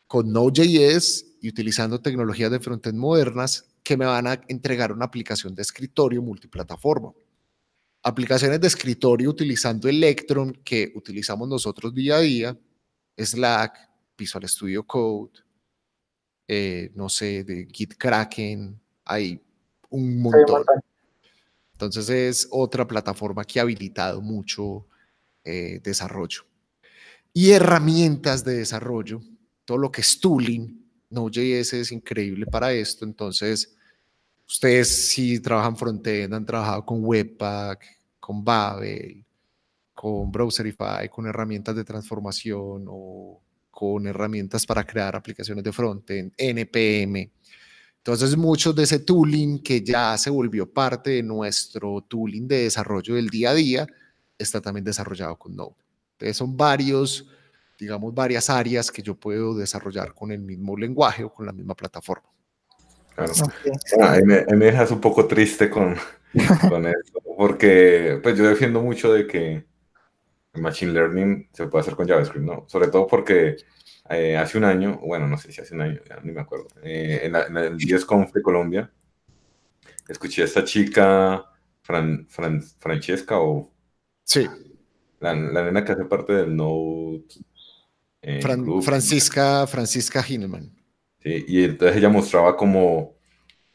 [0.08, 5.56] con Node.js y utilizando tecnologías de frontend modernas que me van a entregar una aplicación
[5.56, 7.12] de escritorio multiplataforma.
[8.04, 12.58] Aplicaciones de escritorio utilizando Electron que utilizamos nosotros día a día,
[13.18, 15.32] Slack, Visual Studio Code,
[16.48, 19.42] eh, no sé, de Git Kraken, hay
[19.90, 20.64] un montón.
[21.74, 24.88] Entonces es otra plataforma que ha habilitado mucho
[25.44, 26.46] eh, desarrollo.
[27.34, 29.22] y herramientas de desarrollo,
[29.64, 30.81] todo lo que es tooling.
[31.12, 33.76] Node.js es increíble para esto, entonces
[34.48, 37.86] ustedes si trabajan frontend, han trabajado con Webpack,
[38.20, 39.24] con Babel,
[39.94, 47.32] con Browserify, con herramientas de transformación o con herramientas para crear aplicaciones de frontend, NPM.
[47.98, 53.16] Entonces, muchos de ese tooling que ya se volvió parte de nuestro tooling de desarrollo
[53.16, 53.88] del día a día,
[54.38, 55.76] está también desarrollado con Node.
[56.14, 57.28] Entonces, son varios,
[57.82, 61.74] digamos, varias áreas que yo puedo desarrollar con el mismo lenguaje o con la misma
[61.74, 62.30] plataforma.
[63.16, 63.34] Claro.
[64.00, 65.96] Ah, me, me, dejas un poco triste con,
[66.70, 69.66] con eso, porque pues yo defiendo mucho de que
[70.54, 72.66] el Machine Learning se puede hacer con JavaScript, ¿no?
[72.68, 73.58] Sobre todo porque
[74.12, 76.68] eh, hace un año, bueno, no sé si hace un año, ya ni me acuerdo,
[76.84, 78.92] eh, en, en, el 10Conf de Colombia,
[80.08, 81.46] escuché a esta chica,
[81.82, 83.72] Fran, Fran, Francesca, o...
[84.24, 84.48] Sí.
[85.20, 87.24] La, la, nena que hace parte del Node...
[88.42, 90.72] Fran, Francisca, Francisca Hineman.
[91.20, 93.16] Sí, y entonces ella mostraba como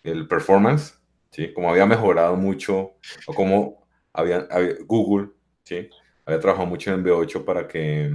[0.02, 0.94] el performance,
[1.30, 1.52] ¿sí?
[1.52, 2.94] Como había mejorado mucho,
[3.26, 5.30] o como había, había Google,
[5.64, 5.88] ¿sí?
[6.24, 8.12] Había trabajado mucho en V8 para que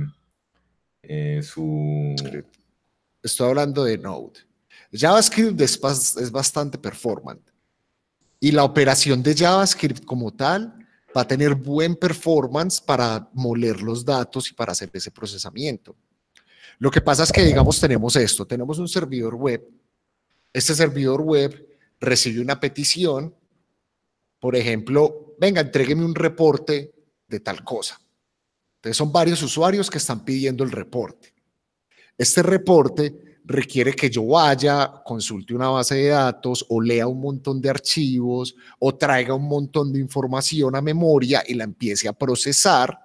[1.04, 2.16] eh, su...
[3.24, 4.40] Estoy hablando de Node.
[4.92, 5.80] JavaScript es,
[6.18, 7.52] es bastante performante.
[8.40, 10.74] Y la operación de JavaScript como tal
[11.16, 15.96] va a tener buen performance para moler los datos y para hacer ese procesamiento.
[16.82, 19.70] Lo que pasa es que, digamos, tenemos esto, tenemos un servidor web.
[20.52, 23.36] Este servidor web recibe una petición,
[24.40, 26.92] por ejemplo, venga, entrégueme un reporte
[27.28, 28.02] de tal cosa.
[28.78, 31.36] Entonces son varios usuarios que están pidiendo el reporte.
[32.18, 37.62] Este reporte requiere que yo vaya, consulte una base de datos o lea un montón
[37.62, 43.00] de archivos o traiga un montón de información a memoria y la empiece a procesar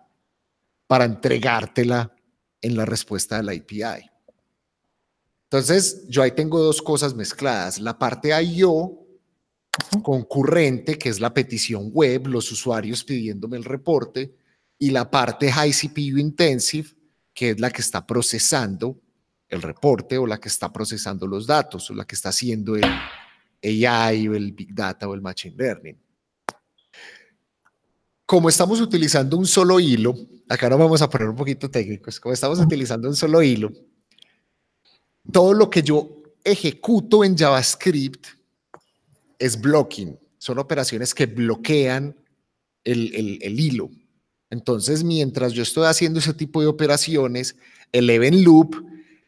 [0.86, 2.15] para entregártela
[2.62, 4.10] en la respuesta de la API.
[5.44, 7.78] Entonces, yo ahí tengo dos cosas mezcladas.
[7.78, 9.06] La parte IO
[10.02, 14.34] concurrente, que es la petición web, los usuarios pidiéndome el reporte,
[14.78, 16.88] y la parte High CPU Intensive,
[17.32, 19.00] que es la que está procesando
[19.48, 22.84] el reporte o la que está procesando los datos o la que está haciendo el
[23.86, 25.96] AI o el Big Data o el Machine Learning.
[28.26, 30.14] Como estamos utilizando un solo hilo,
[30.48, 33.72] acá nos vamos a poner un poquito técnicos, como estamos utilizando un solo hilo,
[35.32, 38.26] todo lo que yo ejecuto en JavaScript
[39.38, 42.16] es blocking, son operaciones que bloquean
[42.82, 43.90] el, hilo,
[44.50, 47.56] entonces, mientras yo estoy haciendo ese tipo de operaciones,
[47.92, 48.76] el event loop,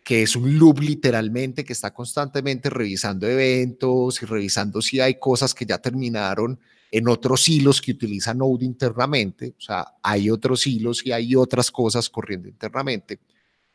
[0.05, 5.55] que es un loop literalmente que está constantemente revisando eventos y revisando si hay cosas
[5.55, 6.59] que ya terminaron
[6.91, 11.71] en otros hilos que utiliza Node internamente, o sea, hay otros hilos y hay otras
[11.71, 13.19] cosas corriendo internamente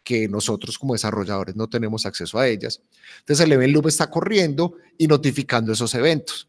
[0.04, 2.82] que nosotros como desarrolladores no tenemos acceso a ellas.
[3.20, 6.48] Entonces el event loop está corriendo y notificando esos eventos.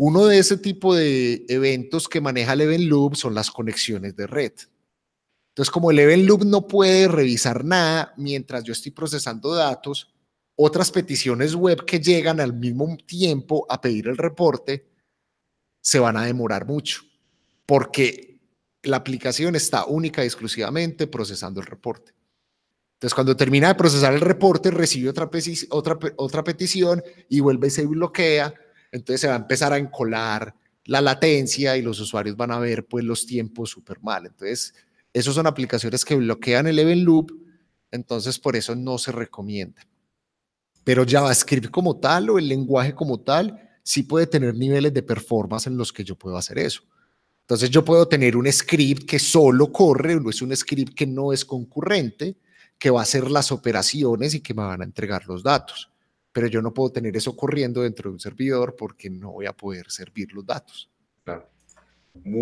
[0.00, 4.28] Uno de ese tipo de eventos que maneja el Event Loop son las conexiones de
[4.28, 4.52] red.
[5.48, 10.14] Entonces, como el Event Loop no puede revisar nada mientras yo estoy procesando datos,
[10.54, 14.86] otras peticiones web que llegan al mismo tiempo a pedir el reporte
[15.88, 17.02] se van a demorar mucho,
[17.64, 18.40] porque
[18.82, 22.12] la aplicación está única y exclusivamente procesando el reporte.
[22.96, 25.30] Entonces, cuando termina de procesar el reporte, recibe otra,
[25.70, 28.52] otra, otra petición y vuelve y se bloquea
[28.92, 32.86] entonces se va a empezar a encolar la latencia y los usuarios van a ver
[32.86, 34.26] pues los tiempos súper mal.
[34.26, 34.74] Entonces,
[35.12, 37.32] esos son aplicaciones que bloquean el event loop,
[37.90, 39.86] entonces por eso no se recomienda.
[40.84, 45.66] Pero JavaScript como tal o el lenguaje como tal sí puede tener niveles de performance
[45.66, 46.82] en los que yo puedo hacer eso.
[47.40, 51.32] Entonces yo puedo tener un script que solo corre, no es un script que no
[51.32, 52.36] es concurrente,
[52.78, 55.90] que va a hacer las operaciones y que me van a entregar los datos
[56.38, 59.52] pero yo no puedo tener eso corriendo dentro de un servidor porque no voy a
[59.52, 60.88] poder servir los datos.
[61.24, 61.48] Claro.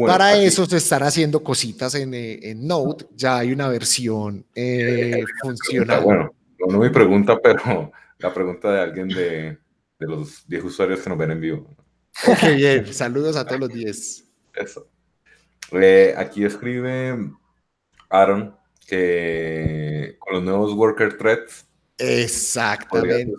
[0.06, 5.24] Para eso se están haciendo cositas en, eh, en, Node, ya hay una versión eh,
[5.40, 6.02] funcional.
[6.02, 6.34] Bueno,
[6.68, 9.58] no, me pregunta, pero la pregunta de alguien de,
[9.98, 11.76] de los 10 usuarios que nos ven en vivo.
[12.26, 14.24] Ok, bien, saludos a todos los 10.
[14.54, 14.88] Eso.
[15.72, 17.30] Eh, aquí escribe
[18.08, 18.56] Aaron
[18.86, 21.66] que con los nuevos worker threads
[21.98, 23.34] Exactamente.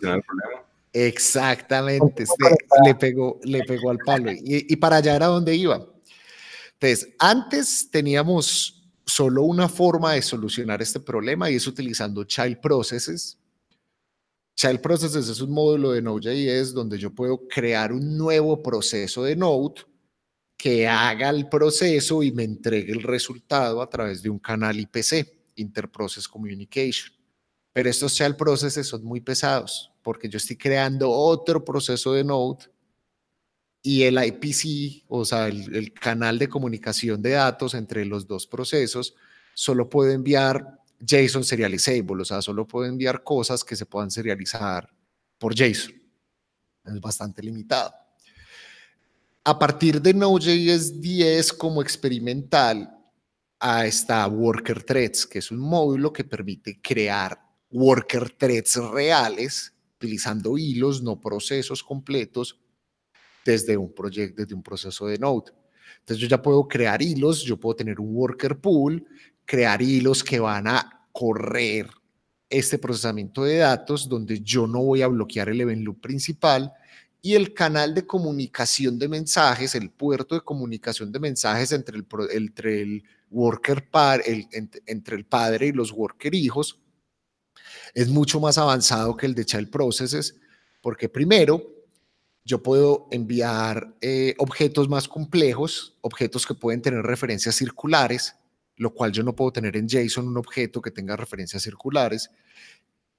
[0.93, 2.26] Exactamente.
[2.84, 4.32] le, pegó, le pegó al palo.
[4.32, 5.86] Y, y para allá era donde iba.
[6.74, 13.37] Entonces, antes teníamos solo una forma de solucionar este problema y es utilizando Child Processes.
[14.58, 19.36] Child Processes es un módulo de Node.js donde yo puedo crear un nuevo proceso de
[19.36, 19.84] Node
[20.58, 25.32] que haga el proceso y me entregue el resultado a través de un canal IPC.
[25.58, 27.13] interprocess communication.
[27.72, 32.65] Pero estos child processes son muy pesados porque yo estoy creando otro proceso de Node
[33.84, 38.48] y el IPC, o sea, el, el, canal de comunicación de datos entre los dos
[38.48, 39.13] procesos,
[39.54, 44.90] solo puede enviar JSON serializable, o sea, solo puede enviar cosas que se puedan serializar
[45.38, 45.94] por JSON.
[46.86, 47.94] Es bastante limitado.
[49.44, 52.94] A partir de Node.js 10 como experimental,
[53.86, 57.40] está Worker Threads, que es un módulo que permite crear
[57.72, 62.60] Worker Threads reales utilizando hilos, no procesos completos,
[63.44, 65.52] desde un proyecto, desde un proceso de Node.
[66.00, 69.06] Entonces yo ya puedo crear hilos, yo puedo tener un worker pool,
[69.48, 71.90] crear hilos que van a correr
[72.50, 76.72] este procesamiento de datos donde yo no voy a bloquear el event loop principal
[77.22, 82.06] y el canal de comunicación de mensajes, el puerto de comunicación de mensajes entre el,
[82.32, 84.48] entre el worker par, el,
[84.86, 86.80] entre el padre y los worker hijos,
[87.94, 90.36] es mucho más avanzado que el de child processes,
[90.82, 91.64] porque primero
[92.46, 98.36] yo puedo enviar eh, objetos más complejos, objetos que pueden tener referencias circulares,
[98.78, 102.30] lo cual yo no puedo tener en JSON un objeto que tenga referencias circulares,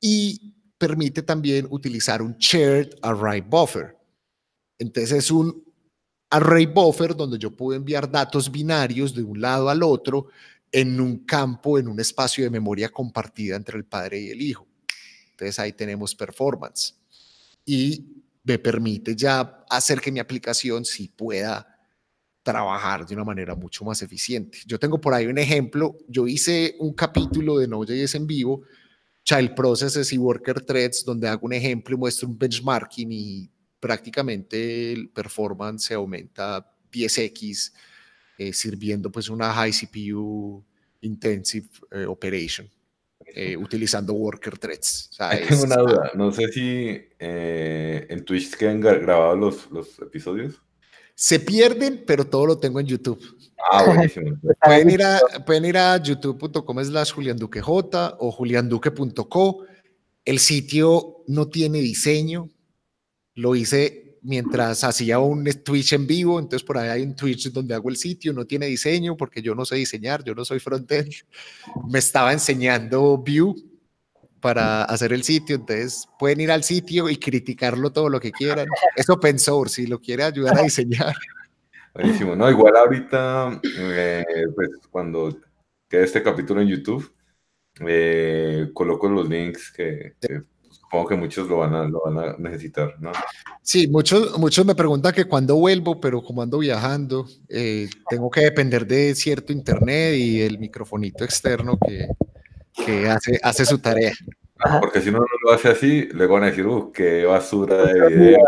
[0.01, 3.97] y permite también utilizar un shared array buffer.
[4.79, 5.65] Entonces es un
[6.31, 10.29] array buffer donde yo puedo enviar datos binarios de un lado al otro
[10.71, 14.67] en un campo, en un espacio de memoria compartida entre el padre y el hijo.
[15.31, 16.95] Entonces ahí tenemos performance.
[17.65, 21.78] Y me permite ya hacer que mi aplicación sí pueda
[22.49, 24.59] trabajar de una manera mucho más eficiente.
[24.65, 28.63] Yo tengo por ahí un ejemplo, yo hice un capítulo de Node.js en vivo,
[29.23, 34.93] Child Processes y Worker Threads, donde hago un ejemplo y muestro un benchmarking y prácticamente
[34.93, 37.75] el performance se aumenta 10x,
[38.39, 40.65] eh, sirviendo pues una high CPU
[41.03, 42.67] intensive eh, operation.
[43.35, 45.11] Eh, utilizando worker threads.
[45.47, 50.63] tengo una duda, no sé si en Twitch quedan grabados los, los episodios.
[51.21, 53.21] Se pierden, pero todo lo tengo en YouTube.
[53.73, 54.39] Ah, buenísimo.
[54.65, 59.65] pueden, ir a, pueden ir a youtube.com slash julianduquej o julianduque.co.
[60.25, 62.49] El sitio no tiene diseño.
[63.35, 67.75] Lo hice mientras hacía un Twitch en vivo, entonces por ahí hay un Twitch donde
[67.75, 71.13] hago el sitio, no tiene diseño porque yo no sé diseñar, yo no soy frontend.
[71.91, 73.57] Me estaba enseñando Vue,
[74.41, 78.67] para hacer el sitio, entonces pueden ir al sitio y criticarlo todo lo que quieran.
[78.97, 81.15] Es open source, si lo quiere ayudar a diseñar.
[81.95, 84.25] Buenísimo, no, igual ahorita, eh,
[84.55, 85.37] pues cuando
[85.89, 87.13] quede este capítulo en YouTube,
[87.81, 90.15] eh, coloco los links que,
[90.71, 93.13] supongo que muchos lo van a, lo van a necesitar, ¿no?
[93.63, 98.43] Sí, muchos, muchos me preguntan que cuándo vuelvo, pero como ando viajando, eh, tengo que
[98.43, 102.07] depender de cierto internet y el microfonito externo que,
[102.85, 104.13] que hace, hace su tarea.
[104.81, 108.39] Porque si no lo hace así, le van a decir, uh, qué basura de video.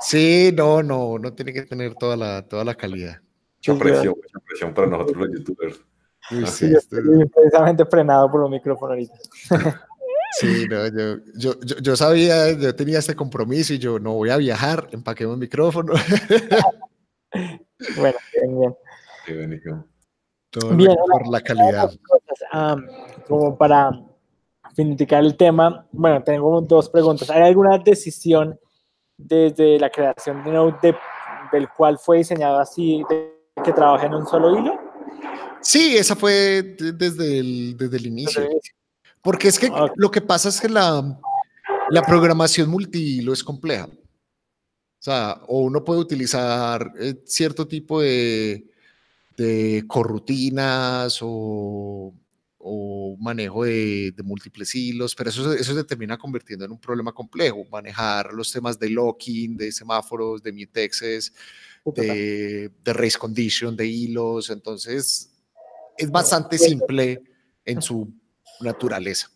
[0.00, 3.20] Sí, no, no, no tiene que tener toda la, toda la calidad.
[3.58, 5.80] Mucha presión, mucha presión para nosotros los youtubers.
[6.52, 7.02] sí, estoy
[7.32, 9.14] precisamente frenado por los micrófonos ahorita.
[10.40, 14.36] Sí, no, yo, yo, yo, sabía, yo tenía este compromiso y yo no voy a
[14.36, 15.94] viajar, empaquemos el micrófono.
[17.96, 18.76] bueno, bien, bien.
[19.24, 19.86] Sí, buenísimo.
[20.50, 21.90] Todo bien, por la calidad
[23.28, 23.90] como para
[24.74, 27.30] finalizar el tema, bueno, tengo dos preguntas.
[27.30, 28.58] ¿Hay alguna decisión
[29.16, 30.94] desde la creación de Node
[31.52, 33.02] del cual fue diseñado así,
[33.64, 34.78] que trabaje en un solo hilo?
[35.60, 38.46] Sí, esa fue desde el, desde el inicio.
[39.22, 41.18] Porque es que lo que pasa es que la,
[41.90, 43.86] la programación multihilo es compleja.
[43.86, 48.66] O sea, o uno puede utilizar eh, cierto tipo de,
[49.36, 52.12] de corrutinas o
[52.68, 57.64] o manejo de, múltiples hilos, pero eso, eso se termina convirtiendo en un problema complejo,
[57.70, 61.32] manejar los temas de locking, de semáforos, de mutexes,
[61.94, 65.30] de, de race condition, de hilos, entonces
[65.96, 67.22] es bastante simple
[67.64, 68.12] en su
[68.60, 69.30] naturaleza.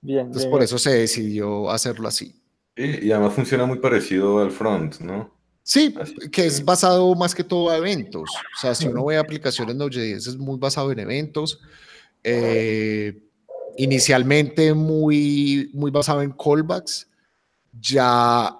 [0.00, 2.40] Bien, entonces por eso se decidió hacerlo así.
[2.76, 5.36] Y, además funciona muy parecido al front, ¿no?
[5.64, 5.92] Sí,
[6.30, 8.30] que es basado más que todo a eventos.
[8.56, 11.60] O sea, si uno ve aplicaciones Node.js es muy basado en eventos.
[12.22, 13.22] Eh,
[13.76, 17.08] inicialmente muy, muy basado en callbacks,
[17.80, 18.54] ya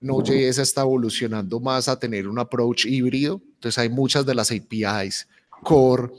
[0.00, 5.28] Node.js está evolucionando más a tener un approach híbrido, entonces hay muchas de las APIs
[5.62, 6.12] core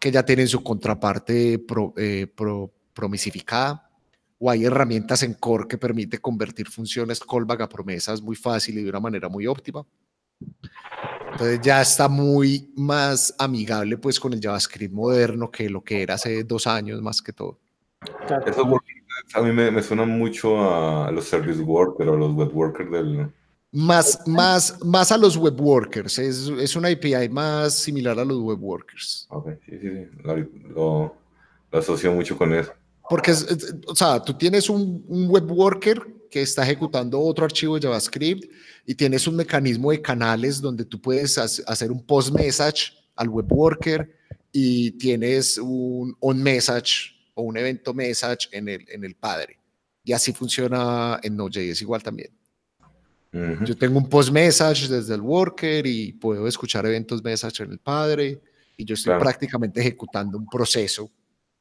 [0.00, 1.62] que ya tienen su contraparte
[1.96, 2.26] eh,
[2.94, 3.90] promisificada,
[4.38, 8.82] o hay herramientas en core que permite convertir funciones callback a promesas muy fácil y
[8.82, 9.84] de una manera muy óptima.
[11.40, 16.14] Entonces ya está muy más amigable pues con el JavaScript moderno que lo que era
[16.14, 17.58] hace dos años más que todo.
[18.46, 18.78] Eso
[19.32, 23.32] a mí me, me, suena mucho a los service workers o los web workers del...
[23.72, 28.38] Más, más, más a los web workers, es, es una API más similar a los
[28.40, 29.26] web workers.
[29.30, 30.08] Ok, sí, sí, sí.
[30.22, 31.14] Lo,
[31.72, 32.72] lo, asocio mucho con eso.
[33.08, 33.32] Porque,
[33.86, 38.50] o sea, tú tienes un, un web worker que está ejecutando otro archivo de JavaScript
[38.86, 43.46] y tienes un mecanismo de canales donde tú puedes hacer un post message al web
[43.52, 44.10] worker
[44.52, 49.58] y tienes un on message o un evento message en el, en el padre.
[50.04, 52.30] Y así funciona en Node.js igual también.
[53.32, 57.78] Yo tengo un post message desde el worker y puedo escuchar eventos message en el
[57.78, 58.40] padre
[58.76, 61.08] y yo estoy prácticamente ejecutando un proceso,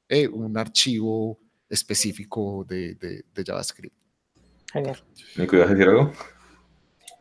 [0.07, 1.37] eh, un archivo
[1.69, 3.95] específico de, de, JavaScript.
[4.71, 4.97] Genial.
[5.35, 6.11] ¿Me a decir algo?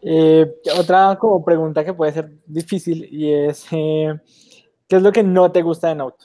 [0.03, 0.46] Eh,
[0.76, 4.14] otra como pregunta que puede ser difícil y es, eh,
[4.86, 6.16] ¿qué es lo que no te gusta de Node?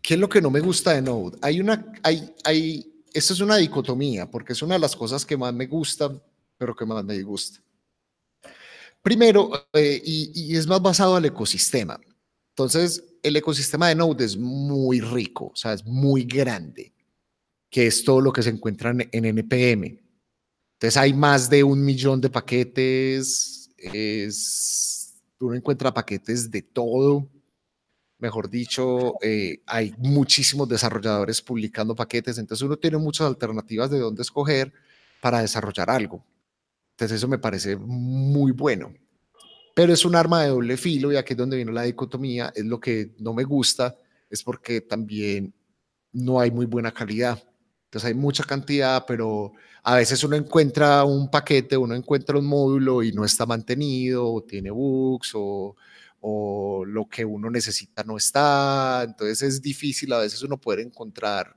[0.00, 1.38] ¿Qué es lo que no me gusta de Node?
[1.42, 5.36] Hay una, hay, hay, esto es una dicotomía, porque es una de las cosas que
[5.36, 6.10] más me gusta,
[6.56, 7.60] pero que más me disgusta.
[9.02, 11.98] Primero, eh, y, y, es más basado al ecosistema.
[12.50, 16.92] Entonces, el ecosistema de Node es muy rico, o sea, es muy grande,
[17.70, 20.00] que es todo lo que se encuentra en, NPM.
[20.74, 27.28] Entonces, hay más de un millón de paquetes, es, uno encuentra paquetes de todo
[28.18, 34.22] mejor dicho, eh, hay muchísimos desarrolladores publicando paquetes, entonces uno tiene muchas alternativas de dónde
[34.22, 34.72] escoger
[35.20, 36.24] para desarrollar algo.
[36.92, 38.92] Entonces eso me parece muy bueno.
[39.74, 42.64] Pero es un arma de doble filo y aquí es donde viene la dicotomía, es
[42.64, 43.96] lo que no me gusta,
[44.28, 45.54] es porque también
[46.12, 47.40] no hay muy buena calidad.
[47.88, 53.02] Entonces hay mucha cantidad, pero a veces uno encuentra un paquete, uno encuentra un módulo
[53.02, 55.74] y no está mantenido, o tiene bugs, o,
[56.20, 61.56] o lo que uno necesita no está, entonces es difícil a veces uno poder encontrar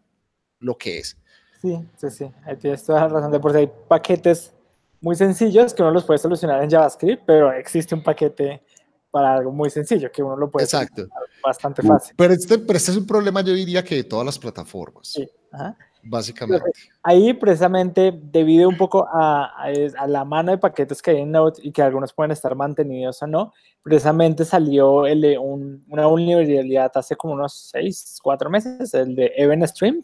[0.60, 1.18] lo que es.
[1.62, 4.54] Sí, sí, sí, ahí tienes toda la razón de por si hay paquetes
[5.02, 8.64] muy sencillos que uno los puede solucionar en JavaScript, pero existe un paquete
[9.12, 11.10] para algo muy sencillo que uno lo puede Exacto.
[11.44, 12.16] bastante fácil.
[12.16, 15.10] Pero este, pero este es un problema yo diría que de todas las plataformas.
[15.10, 15.30] Sí.
[15.52, 16.72] Ajá básicamente.
[17.04, 21.60] Ahí precisamente debido un poco a, a, la mano de paquetes que hay en Node
[21.62, 26.92] y que algunos pueden estar mantenidos o no, precisamente salió el de un, una universidad
[26.96, 30.02] hace como unos 6, 4 meses, el de Event Stream,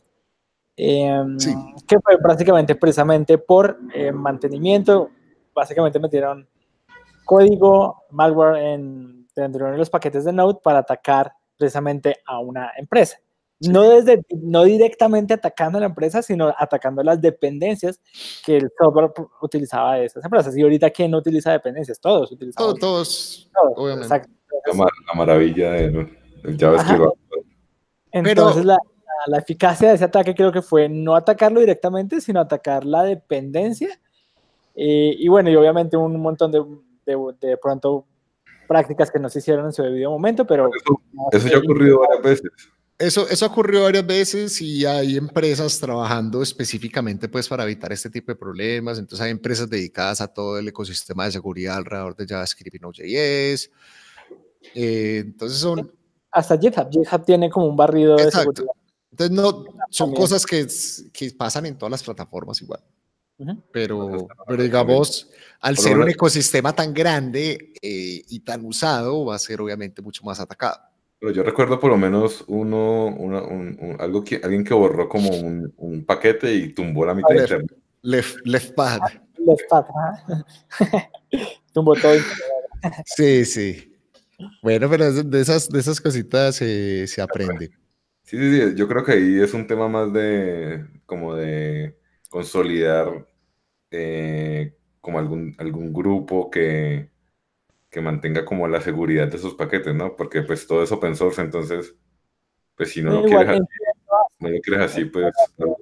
[0.76, 1.38] em,
[1.88, 5.10] que fue prácticamente precisamente por eh, mantenimiento,
[5.54, 6.48] básicamente metieron
[7.26, 13.18] código, malware en, dentro de los paquetes de Node para atacar precisamente a una empresa.
[13.60, 18.00] No, desde, no directamente atacando a la empresa, sino atacando las dependencias
[18.46, 20.56] que el software utilizaba de esas empresas.
[20.56, 22.00] Y ahorita, ¿quién no utiliza dependencias?
[22.00, 22.80] Todos utilizamos.
[22.80, 24.22] todos, obviamente.
[24.66, 26.18] La, maravilla del,
[26.60, 27.04] JavaScript.
[28.12, 28.78] Entonces, la,
[29.28, 33.90] la, eficacia de ese ataque creo que fue no atacarlo directamente, sino atacar la dependencia.
[34.76, 36.64] Eh, y bueno, y obviamente un montón de,
[37.06, 38.06] de, de, pronto
[38.68, 40.70] prácticas que no se hicieron en su debido momento, pero...
[40.76, 41.02] Eso,
[41.32, 42.52] eso ya ha ocurrido varias veces.
[43.00, 48.32] Eso, eso ocurrió varias veces y hay empresas trabajando específicamente pues para evitar este tipo
[48.32, 48.98] de problemas.
[48.98, 53.72] Entonces hay empresas dedicadas a todo el ecosistema de seguridad alrededor de JavaScript y Node.js.
[54.74, 55.92] Eh, entonces son...
[56.32, 56.90] Hasta GitHub.
[56.90, 58.66] GitHub tiene como un barrido de seguridad.
[59.12, 60.68] Entonces no, son cosas que,
[61.14, 62.82] que pasan en todas las plataformas igual.
[63.72, 65.30] Pero, pero digamos,
[65.62, 70.24] al ser un ecosistema tan grande eh, y tan usado, va a ser obviamente mucho
[70.24, 70.80] más atacado.
[71.20, 75.74] Pero yo recuerdo por lo menos uno, un, algo que, alguien que borró como un,
[75.78, 77.72] un paquete y tumbó la mitad left,
[78.04, 79.00] Left, left pad.
[79.38, 79.86] Left pad,
[81.74, 82.14] tumbó todo.
[83.06, 83.94] sí, sí.
[84.62, 87.72] Bueno, pero de esas, de esas cositas se, se aprende.
[88.24, 91.98] Sí, sí, sí, yo creo que ahí es un tema más de como de
[92.30, 93.28] consolidar
[93.90, 97.10] eh, como algún, algún grupo que,
[97.90, 100.16] que mantenga como la seguridad de esos paquetes, ¿no?
[100.16, 101.96] Porque pues todo es open source, entonces,
[102.76, 103.60] pues si no lo quieres así,
[104.40, 105.78] no lo quieres así, pues ¿no?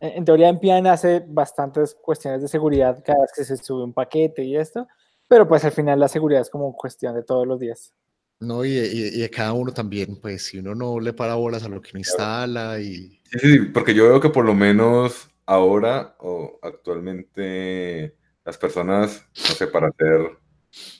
[0.00, 4.42] En teoría Npm hace bastantes cuestiones de seguridad cada vez que se sube un paquete
[4.42, 4.88] y esto,
[5.28, 7.92] pero pues al final la seguridad es como cuestión de todos los días.
[8.40, 11.82] No, y, y, cada uno también, pues si uno no le para bolas a lo
[11.82, 13.20] que no instala y...
[13.24, 19.54] Sí, sí, porque yo veo que por lo menos ahora o actualmente las personas, no
[19.54, 20.39] sé, para hacer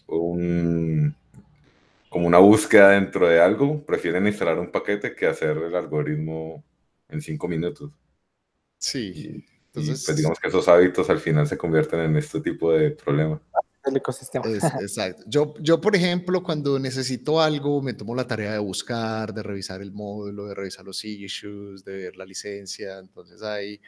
[0.06, 1.14] un,
[2.08, 6.62] como una búsqueda dentro de algo, prefieren instalar un paquete que hacer el algoritmo
[7.08, 7.90] en cinco minutos.
[8.78, 9.44] Sí.
[9.66, 13.40] Entonces, pues digamos que esos hábitos al final se convierten en este tipo de problemas.
[13.84, 14.46] del ecosistema.
[14.80, 15.22] exacto.
[15.26, 19.80] Yo, yo, por ejemplo, cuando necesito algo, me tomo la tarea de buscar, de revisar
[19.80, 22.98] el módulo, de revisar los issues, de ver la licencia.
[22.98, 23.80] Entonces hay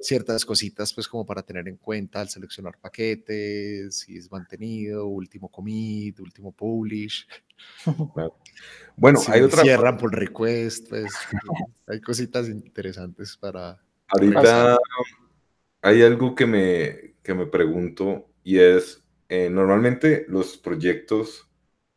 [0.00, 5.48] ciertas cositas, pues, como para tener en cuenta al seleccionar paquetes, si es mantenido, último
[5.48, 7.26] commit, último publish.
[8.98, 9.62] Bueno, hay otra.
[9.62, 11.12] Cierran por request, pues,
[11.86, 13.78] hay cositas interesantes para.
[14.08, 14.78] Ahorita
[15.82, 21.50] hay algo que me, que me pregunto y es, eh, normalmente los proyectos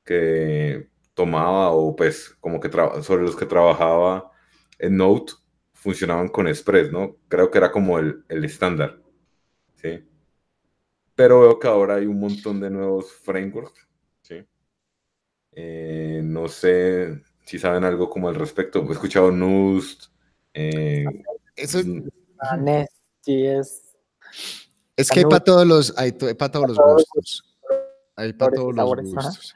[0.03, 2.69] que tomaba o pues como que
[3.03, 4.31] sobre los que trabajaba
[4.77, 5.33] en Note
[5.79, 7.17] funcionaban con Express, ¿no?
[7.27, 9.01] Creo que era como el, el estándar,
[9.75, 10.05] ¿sí?
[11.15, 13.87] Pero veo que ahora hay un montón de nuevos frameworks,
[14.21, 14.45] ¿sí?
[15.53, 18.85] Eh, no sé si saben algo como al respecto.
[18.87, 20.05] He escuchado Nust.
[20.53, 21.05] Eh,
[21.55, 21.85] Eso es...
[23.25, 23.85] es...
[24.95, 27.57] Es que hay para todos los, hay, para todos los gustos.
[28.17, 29.55] Hay para todos los gustos.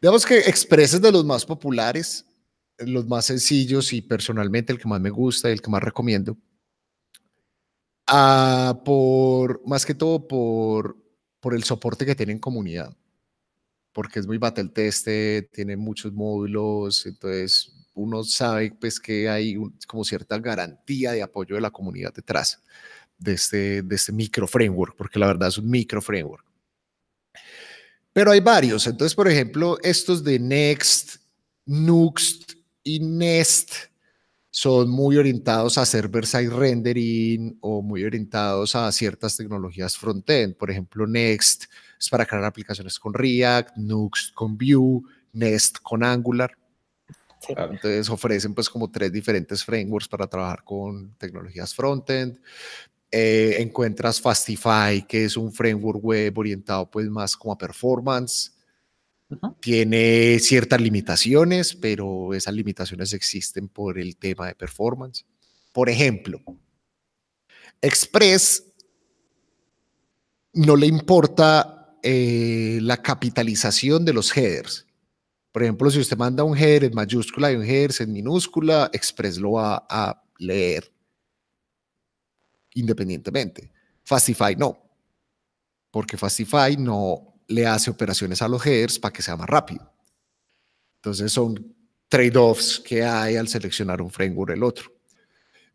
[0.00, 2.26] Digamos que Express es de los más populares
[2.86, 6.36] los más sencillos y personalmente el que más me gusta y el que más recomiendo.
[8.06, 10.96] Ah, por, más que todo por,
[11.38, 12.96] por el soporte que tiene en comunidad,
[13.92, 19.56] porque es muy battle tested, tiene muchos módulos, entonces uno sabe pues que hay
[19.86, 22.60] como cierta garantía de apoyo de la comunidad detrás
[23.18, 26.44] de este, de este micro framework, porque la verdad es un micro framework.
[28.12, 31.16] Pero hay varios, entonces por ejemplo estos de Next,
[31.64, 32.49] Nuxt,
[32.82, 33.72] y Nest
[34.50, 40.56] son muy orientados a server-side rendering o muy orientados a ciertas tecnologías front-end.
[40.56, 41.64] Por ejemplo, Next
[41.98, 45.02] es para crear aplicaciones con React, Nuxt con Vue,
[45.32, 46.56] Nest con Angular.
[47.48, 52.38] Entonces ofrecen pues como tres diferentes frameworks para trabajar con tecnologías front-end.
[53.12, 58.52] Eh, encuentras Fastify, que es un framework web orientado pues más como a performance.
[59.60, 65.24] Tiene ciertas limitaciones, pero esas limitaciones existen por el tema de performance.
[65.72, 66.40] Por ejemplo,
[67.80, 68.64] Express
[70.52, 74.86] no le importa eh, la capitalización de los headers.
[75.52, 79.38] Por ejemplo, si usted manda un header en mayúscula y un header en minúscula, Express
[79.38, 80.90] lo va a leer
[82.74, 83.70] independientemente.
[84.04, 84.78] Fastify no,
[85.90, 89.92] porque Fastify no le hace operaciones a los headers para que sea más rápido.
[90.96, 91.74] Entonces son
[92.08, 94.92] trade-offs que hay al seleccionar un framework el otro.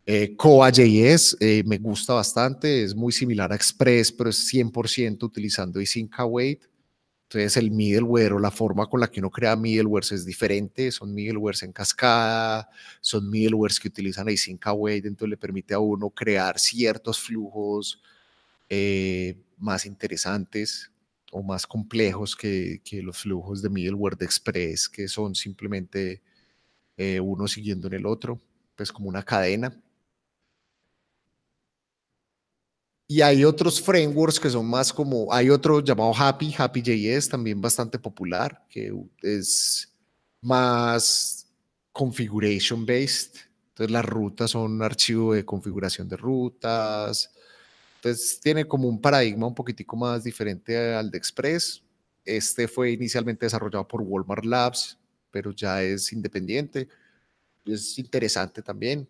[0.06, 5.80] Eh, Coa.js eh, me gusta bastante, es muy similar a Express, pero es 100% utilizando
[5.80, 6.64] async await.
[7.24, 11.14] Entonces el middleware o la forma con la que uno crea middlewares es diferente, son
[11.14, 12.70] middlewares en cascada,
[13.02, 18.02] son middlewares que utilizan async await, entonces le permite a uno crear ciertos flujos
[18.70, 20.92] eh, más interesantes
[21.32, 26.22] o más complejos que, los flujos de middleware de Express, que son simplemente
[26.98, 28.42] eh, uno siguiendo en el otro,
[28.76, 29.76] pues como una cadena.
[33.08, 38.00] Y hay otros frameworks que son más como, hay otro llamado Happy, Happy.js, también bastante
[38.00, 39.94] popular, que es
[40.42, 41.48] más
[41.92, 43.36] configuration based.
[43.70, 47.35] Entonces las rutas son un archivo de configuración de rutas,
[48.06, 51.84] entonces tiene como un paradigma un poquitico más diferente al de Express.
[52.24, 55.00] Este fue inicialmente desarrollado por Walmart Labs,
[55.32, 56.88] pero ya es independiente.
[57.66, 59.10] Es interesante también.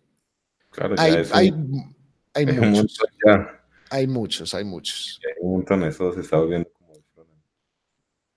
[0.70, 1.54] Claro, hay, hay,
[2.32, 2.98] hay, muchos.
[3.90, 5.20] Hay muchos, hay muchos.
[5.26, 6.70] Hay un montón, eso se está volviendo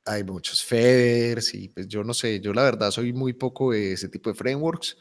[0.06, 3.94] hay muchos Feders y pues yo no sé, yo la verdad soy muy poco de
[3.94, 4.98] ese tipo de frameworks.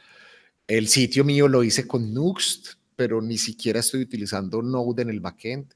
[0.67, 5.21] El sitio mío lo hice con Nuxt, pero ni siquiera estoy utilizando Node en el
[5.21, 5.73] backend,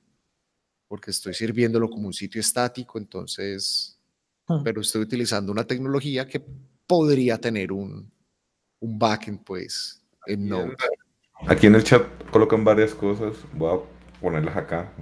[0.88, 3.96] porque estoy sirviéndolo como un sitio estático, entonces,
[4.48, 4.60] ah.
[4.64, 6.44] pero estoy utilizando una tecnología que
[6.84, 8.10] podría tener un,
[8.80, 10.74] un backend, pues, en Node.
[11.46, 12.02] Aquí en el chat
[12.32, 14.92] colocan varias cosas, voy a ponerlas acá.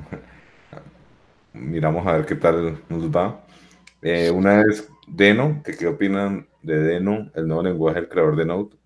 [1.54, 3.46] Miramos a ver qué tal nos va.
[4.02, 8.44] Eh, una es Deno, que qué opinan de Deno, el nuevo lenguaje del creador de
[8.44, 8.76] Node.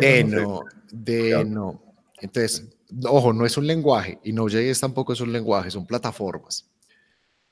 [0.00, 0.62] Deno,
[0.92, 1.87] Deno.
[2.20, 2.66] Entonces,
[3.04, 6.68] ojo, no es un lenguaje y Node.js tampoco es un lenguaje, son plataformas.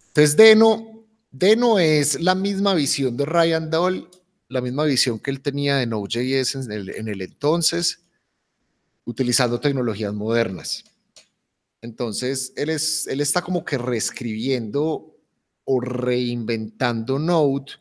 [0.08, 4.10] Entonces, Deno, Deno es la misma visión de Ryan Doll,
[4.48, 8.00] la misma visión que él tenía de Node.js en el, en el entonces,
[9.04, 10.84] utilizando tecnologías modernas.
[11.82, 15.14] Entonces, él, es, él está como que reescribiendo
[15.64, 17.72] o reinventando Node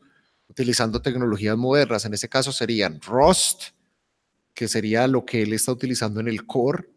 [0.47, 2.05] utilizando tecnologías modernas.
[2.05, 3.74] En ese caso serían Rust,
[4.55, 6.89] que sería lo que él está utilizando en el core,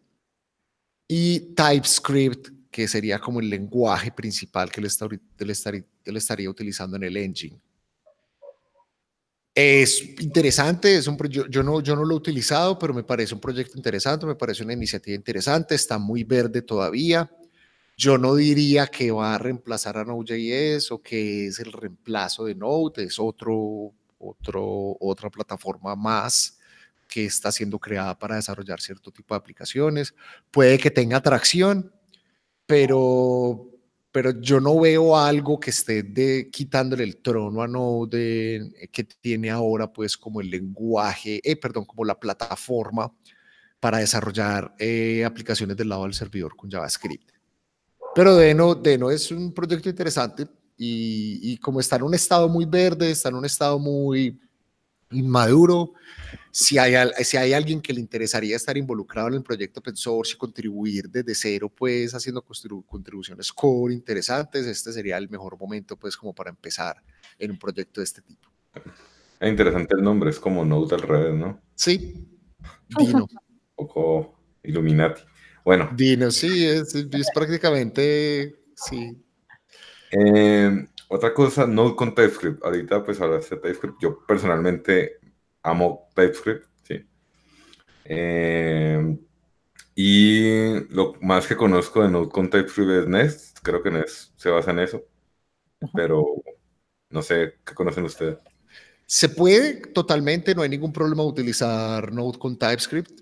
[1.07, 7.17] y TypeScript, que sería como el lenguaje principal que él, estaría, estaría, utilizando en el
[7.17, 7.59] engine.
[9.53, 13.33] Es interesante, es un yo, yo, no, yo no lo he utilizado, pero me parece
[13.33, 17.29] un proyecto interesante, me parece una iniciativa interesante, está muy verde todavía.
[17.97, 22.55] Yo no diría que va a reemplazar a Node.js o que es el reemplazo de
[22.55, 26.58] Node, es otro, otro, otra plataforma más
[27.09, 30.13] que está siendo creada para desarrollar cierto tipo de aplicaciones.
[30.51, 31.91] Puede que tenga atracción,
[32.65, 33.67] pero,
[34.11, 39.03] pero yo no veo algo que esté de, quitándole el trono a Node eh, que
[39.03, 43.11] tiene ahora pues como el lenguaje, eh, perdón, como la plataforma
[43.79, 47.31] para desarrollar eh, aplicaciones del lado del servidor con JavaScript.
[48.13, 50.47] Pero Deno, Deno es un proyecto interesante
[50.77, 54.39] y, y como está en un estado muy verde, está en un estado muy
[55.11, 55.93] inmaduro,
[56.51, 56.93] si hay,
[57.23, 61.09] si hay alguien que le interesaría estar involucrado en el proyecto open source y contribuir
[61.09, 62.43] desde cero, pues haciendo
[62.85, 66.97] contribuciones core interesantes, este sería el mejor momento, pues como para empezar
[67.37, 68.49] en un proyecto de este tipo.
[69.39, 71.61] Es interesante el nombre, es como Node al revés, ¿no?
[71.75, 72.27] Sí,
[72.97, 73.23] Dino.
[73.23, 73.39] Un
[73.75, 75.21] poco Illuminati.
[75.63, 75.89] Bueno.
[75.95, 79.23] Dino, sí, es, es prácticamente, sí.
[80.11, 82.63] Eh, otra cosa, Node con TypeScript.
[82.63, 83.99] Ahorita pues hablaste de TypeScript.
[83.99, 85.19] Yo personalmente
[85.63, 87.03] amo TypeScript, sí.
[88.05, 89.17] Eh,
[89.95, 93.57] y lo más que conozco de Node con TypeScript es Nest.
[93.63, 95.03] Creo que Nest se basa en eso.
[95.95, 96.25] Pero
[97.09, 98.37] no sé, ¿qué conocen ustedes?
[99.07, 103.21] Se puede totalmente, no hay ningún problema utilizar Node con TypeScript.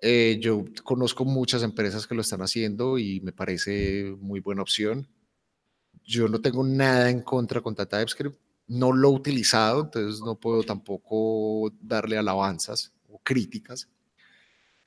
[0.00, 5.06] Eh, yo conozco muchas empresas que lo están haciendo y me parece muy buena opción.
[6.06, 8.38] Yo no tengo nada en contra contra TypeScript
[8.68, 13.88] no lo he utilizado, entonces no puedo tampoco darle alabanzas o críticas.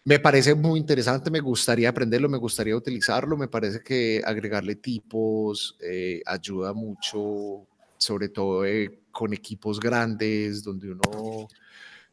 [0.04, 5.78] Me parece muy interesante, me gustaría aprenderlo, me gustaría utilizarlo, me parece que agregarle tipos
[5.82, 7.68] eh, ayuda mucho,
[7.98, 11.48] sobre todo eh, con equipos grandes, donde uno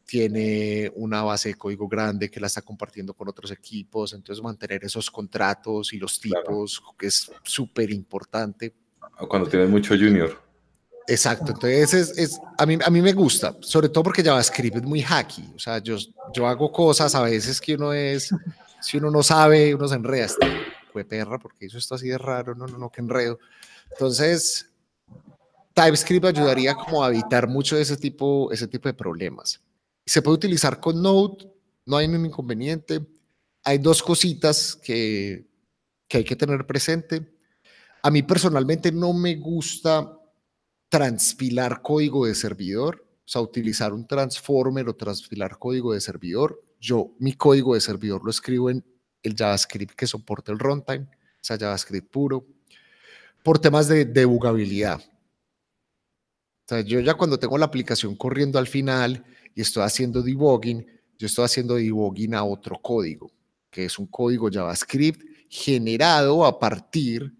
[0.04, 4.84] tiene una base de código grande que la está compartiendo con otros equipos, entonces mantener
[4.84, 8.72] esos contratos y los tipos, que es súper importante.
[9.28, 10.40] Cuando tienes mucho junior.
[11.08, 14.82] Exacto, entonces es, es, a, mí, a mí me gusta, sobre todo porque JavaScript es
[14.82, 15.96] muy hacky, o sea, yo,
[16.34, 18.34] yo hago cosas a veces que uno es,
[18.80, 20.46] si uno no sabe, uno se enreda, este,
[21.04, 23.38] perra, porque eso está así de raro, no, no, no, que enredo.
[23.90, 24.70] Entonces,
[25.74, 29.60] TypeScript ayudaría como a evitar mucho ese tipo, ese tipo de problemas.
[30.04, 31.50] Se puede utilizar con Node,
[31.84, 33.04] no hay ningún inconveniente.
[33.64, 35.46] Hay dos cositas que,
[36.08, 37.35] que hay que tener presente.
[38.02, 40.16] A mí personalmente no me gusta
[40.88, 46.62] transpilar código de servidor, o sea, utilizar un transformer o transpilar código de servidor.
[46.80, 48.84] Yo mi código de servidor lo escribo en
[49.22, 52.46] el JavaScript que soporta el runtime, o sea, JavaScript puro,
[53.42, 55.00] por temas de debugabilidad.
[55.00, 59.24] O sea, yo ya cuando tengo la aplicación corriendo al final
[59.54, 60.86] y estoy haciendo debugging,
[61.18, 63.30] yo estoy haciendo debugging a otro código,
[63.70, 67.32] que es un código JavaScript generado a partir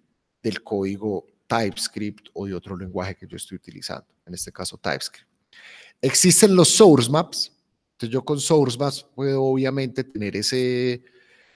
[0.47, 5.27] del código TypeScript o de otro lenguaje que yo estoy utilizando, en este caso TypeScript.
[6.01, 7.53] Existen los source maps,
[7.93, 11.03] entonces yo con source maps puedo obviamente tener ese,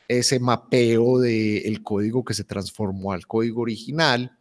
[0.09, 4.37] ese mapeo del código que se transformó al código original,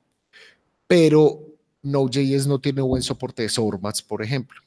[0.87, 1.45] pero
[1.83, 4.59] Node.js no tiene buen soporte de source maps, por ejemplo.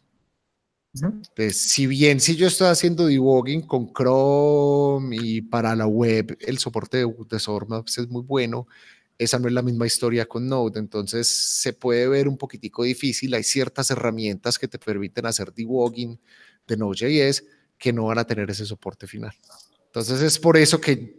[0.94, 6.58] Entonces, si bien si yo estoy haciendo debugging con Chrome y para la web el
[6.58, 8.66] soporte de, de source maps es muy bueno,
[9.22, 13.34] esa no es la misma historia con Node, entonces se puede ver un poquitico difícil.
[13.34, 16.20] Hay ciertas herramientas que te permiten hacer debugging
[16.66, 17.44] de Node.js
[17.78, 19.32] que no van a tener ese soporte final.
[19.86, 21.18] Entonces es por eso que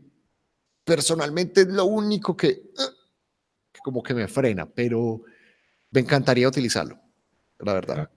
[0.83, 2.71] personalmente es lo único que,
[3.71, 5.21] que como que me frena, pero
[5.91, 6.99] me encantaría utilizarlo,
[7.59, 8.09] la verdad.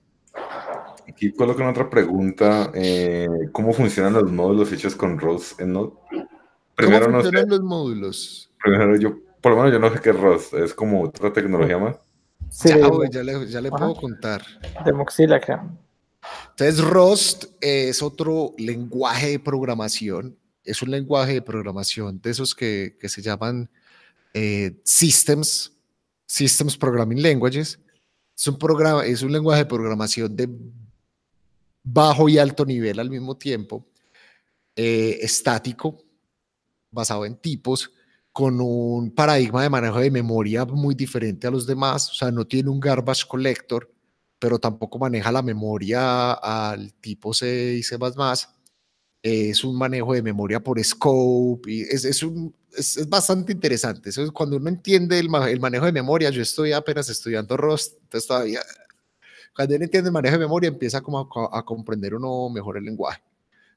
[1.08, 2.70] Aquí colocan otra pregunta.
[2.74, 5.92] Eh, ¿Cómo funcionan los módulos hechos con ROS en Node?
[6.74, 8.50] Primero, ¿Cómo funcionan los módulos?
[8.62, 11.78] Primero yo por lo menos yo no sé qué es Rust, es como otra tecnología
[11.78, 11.94] más.
[12.50, 12.68] Sí,
[13.12, 14.44] ya, le, ya le puedo contar.
[14.84, 15.64] De Mozilla, acá.
[16.50, 22.96] Entonces, Rust es otro lenguaje de programación, es un lenguaje de programación de esos que,
[23.00, 23.70] que se llaman
[24.34, 25.72] eh, Systems,
[26.26, 27.78] Systems Programming Languages.
[28.36, 30.48] Es un, programa, es un lenguaje de programación de
[31.84, 33.86] bajo y alto nivel al mismo tiempo,
[34.74, 36.02] eh, estático,
[36.90, 37.92] basado en tipos,
[38.36, 42.46] con un paradigma de manejo de memoria muy diferente a los demás, o sea, no
[42.46, 43.90] tiene un garbage collector,
[44.38, 47.96] pero tampoco maneja la memoria al tipo C y C++.
[49.22, 54.10] es un manejo de memoria por scope, y es, es, un, es, bastante interesante.
[54.10, 57.94] Eso es cuando uno entiende el, el, manejo de memoria, yo estoy apenas estudiando Rust,
[58.02, 58.60] entonces todavía,
[59.54, 62.84] cuando uno entiende el manejo de memoria, empieza como a, a comprender uno mejor el
[62.84, 63.22] lenguaje.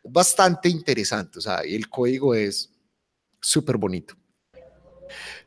[0.03, 2.69] Es bastante interesante, o sea, y el código es
[3.39, 4.18] súper bonito.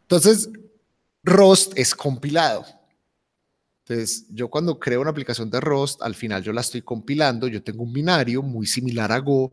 [0.03, 0.51] Entonces,
[1.23, 2.65] Rust es compilado.
[3.85, 7.63] Entonces, yo cuando creo una aplicación de Rust, al final yo la estoy compilando, yo
[7.63, 9.53] tengo un binario muy similar a Go,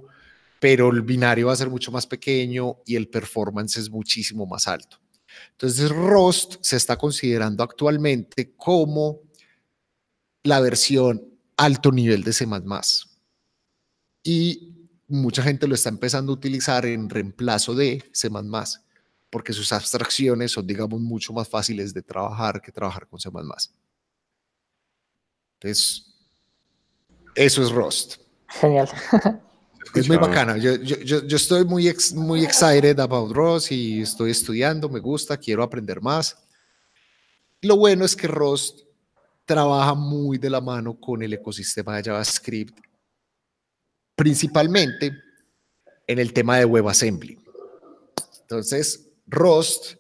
[0.60, 4.68] pero el binario va a ser mucho más pequeño y el performance es muchísimo más
[4.68, 5.00] alto.
[5.52, 9.22] Entonces, Rust se está considerando actualmente como
[10.44, 11.24] la versión
[11.58, 12.48] alto nivel de C++.
[14.24, 18.30] Y mucha gente lo está empezando a utilizar en reemplazo de C++,
[19.30, 23.30] porque sus abstracciones son, digamos, mucho más fáciles de trabajar que trabajar con C++.
[25.60, 26.06] Entonces,
[27.36, 28.18] eso es Rust.
[28.48, 28.90] Genial.
[29.96, 30.58] Es muy bacana.
[30.58, 35.64] Yo, yo, yo, estoy muy, muy excited about Rust y estoy estudiando, me gusta, quiero
[35.64, 36.38] aprender más.
[37.62, 38.82] Lo bueno es que Rust
[39.46, 42.78] trabaja muy de la mano con el ecosistema de JavaScript,
[44.16, 45.12] principalmente
[46.06, 47.40] en el tema de WebAssembly.
[48.42, 49.96] Entonces, Rust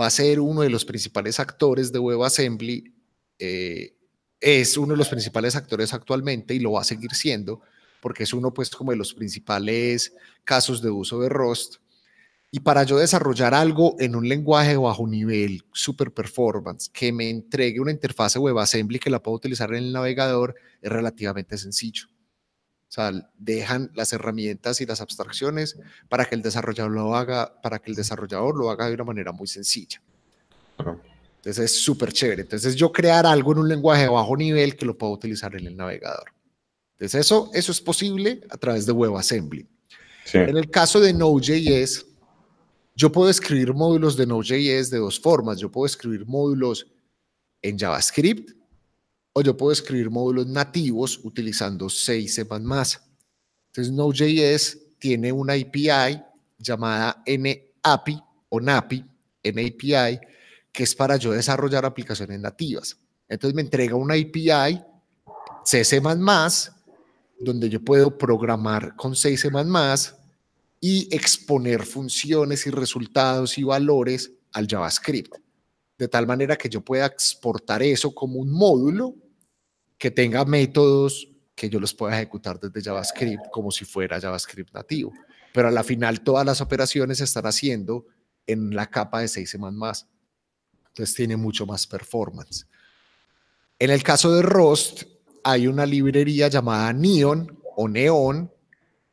[0.00, 2.94] va a ser uno de los principales actores de WebAssembly,
[3.38, 3.94] eh,
[4.40, 7.60] es uno de los principales actores actualmente y lo va a seguir siendo
[8.02, 10.12] porque es uno pues como de los principales
[10.42, 11.76] casos de uso de Rust.
[12.50, 17.80] Y para yo desarrollar algo en un lenguaje bajo nivel, super performance, que me entregue
[17.80, 22.08] una interfase WebAssembly que la puedo utilizar en el navegador, es relativamente sencillo.
[22.92, 25.78] O sea, dejan las herramientas y las abstracciones
[26.10, 29.32] para que el desarrollador lo haga, para que el desarrollador lo haga de una manera
[29.32, 30.02] muy sencilla.
[30.76, 32.42] Entonces es súper chévere.
[32.42, 35.68] Entonces yo crear algo en un lenguaje de bajo nivel que lo puedo utilizar en
[35.68, 36.34] el navegador.
[36.98, 39.66] Entonces, eso, eso es posible a través de WebAssembly.
[40.34, 42.04] En el caso de Node.js,
[42.94, 45.58] yo puedo escribir módulos de Node.js de dos formas.
[45.58, 46.86] Yo puedo escribir módulos
[47.62, 48.50] en JavaScript
[49.32, 52.40] o yo puedo escribir módulos nativos utilizando 6 C++.
[52.40, 56.22] Entonces, Node.js tiene una API
[56.58, 59.04] llamada NAPI o NAPI,
[59.44, 60.20] NAPI,
[60.70, 62.96] que es para yo desarrollar aplicaciones nativas.
[63.28, 64.82] Entonces, me entrega una API
[65.64, 65.82] C++
[67.40, 70.14] donde yo puedo programar con 6 más
[70.80, 75.34] y exponer funciones y resultados y valores al JavaScript,
[75.96, 79.14] de tal manera que yo pueda exportar eso como un módulo
[80.02, 85.12] que tenga métodos que yo los pueda ejecutar desde JavaScript como si fuera JavaScript nativo.
[85.54, 88.06] Pero a la final todas las operaciones se están haciendo
[88.44, 92.66] en la capa de 6 Entonces tiene mucho más performance.
[93.78, 95.04] En el caso de Rust,
[95.44, 98.52] hay una librería llamada Neon o Neon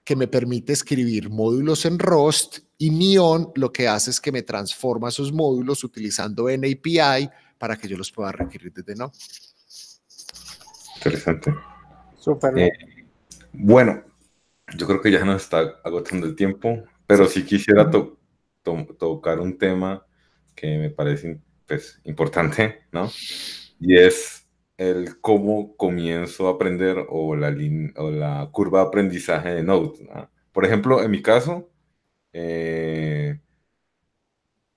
[0.04, 4.42] que me permite escribir módulos en Rust y Neon lo que hace es que me
[4.42, 7.30] transforma esos módulos utilizando NAPI
[7.60, 9.12] para que yo los pueda requerir desde no.
[11.00, 11.54] Interesante.
[12.18, 12.68] Súper bien.
[12.68, 13.06] Eh,
[13.54, 14.04] bueno,
[14.76, 20.06] yo creo que ya nos está agotando el tiempo, pero sí quisiera tocar un tema
[20.56, 23.10] que me parece pues, importante, ¿no?
[23.80, 24.46] Y es
[24.78, 27.56] el cómo comienzo a aprender o la,
[27.96, 30.08] o la curva de aprendizaje de Node.
[30.52, 31.70] Por ejemplo, en mi caso,
[32.34, 33.40] eh,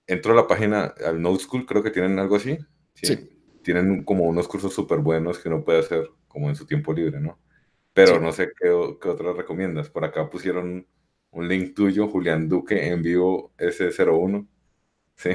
[0.07, 2.59] entro a la página, al Node School, creo que tienen algo así.
[2.95, 3.29] Sí.
[3.63, 7.21] Tienen como unos cursos súper buenos que uno puede hacer como en su tiempo libre,
[7.21, 7.39] ¿no?
[7.93, 8.69] Pero no sé qué,
[9.01, 9.91] qué otras recomiendas.
[9.91, 10.87] Por acá pusieron
[11.31, 14.47] un link tuyo, Julián Duque, en vivo S01.
[15.15, 15.31] Sí.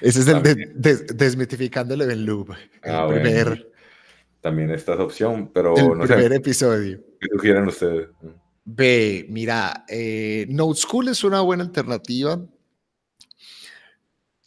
[0.00, 2.50] Ese es el de, Desmitificando el Event Loop.
[2.84, 3.72] Ah, primer
[4.42, 7.00] también esta es opción, pero el no primer episodio.
[7.20, 8.08] ¿Qué sugieren ustedes?
[8.64, 12.44] Ve, mira, eh, Note School es una buena alternativa.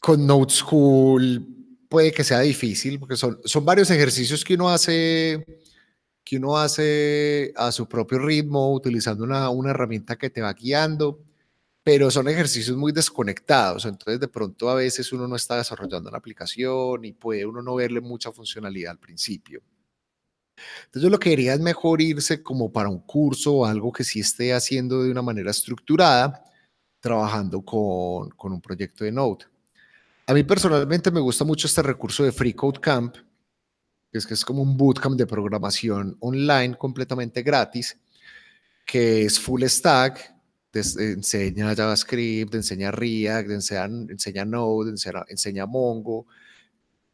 [0.02, 1.48] Con Note School
[1.90, 5.46] puede que sea difícil porque son, son varios ejercicios que uno hace
[6.24, 11.20] que uno hace a su propio ritmo, utilizando una, una herramienta que te va guiando,
[11.84, 16.18] pero son ejercicios muy desconectados, entonces de pronto a veces uno no está desarrollando una
[16.18, 19.62] aplicación y puede uno no verle mucha funcionalidad al principio.
[20.86, 24.04] Entonces yo lo que quería es mejor irse como para un curso o algo que
[24.04, 26.44] sí esté haciendo de una manera estructurada,
[27.00, 29.46] trabajando con, con un proyecto de Node.
[30.28, 33.16] A mí personalmente me gusta mucho este recurso de Free Code Camp,
[34.12, 38.00] que es como un bootcamp de programación online completamente gratis,
[38.86, 40.34] que es full stack,
[40.74, 46.26] enseña JavaScript, enseña React, enseña, enseña Node, enseña, enseña Mongo,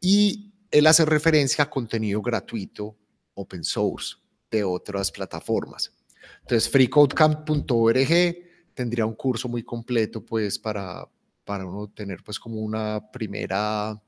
[0.00, 2.96] y él hace referencia a contenido gratuito
[3.34, 4.16] open source
[4.50, 5.92] de otras plataformas.
[6.40, 8.36] Entonces, freecodecamp.org
[8.74, 11.06] tendría un curso muy completo, pues, para,
[11.44, 14.00] para uno tener, pues, como una primera,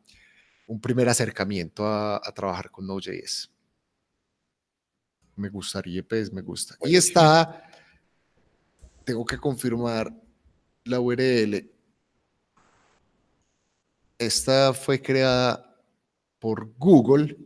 [0.66, 3.50] un primer acercamiento a, a trabajar con Node.js.
[5.36, 6.76] Me gustaría, pues, me gusta.
[6.84, 7.68] Y está,
[9.04, 10.12] tengo que confirmar
[10.84, 11.70] la URL.
[14.18, 15.76] Esta fue creada
[16.38, 17.36] por Google,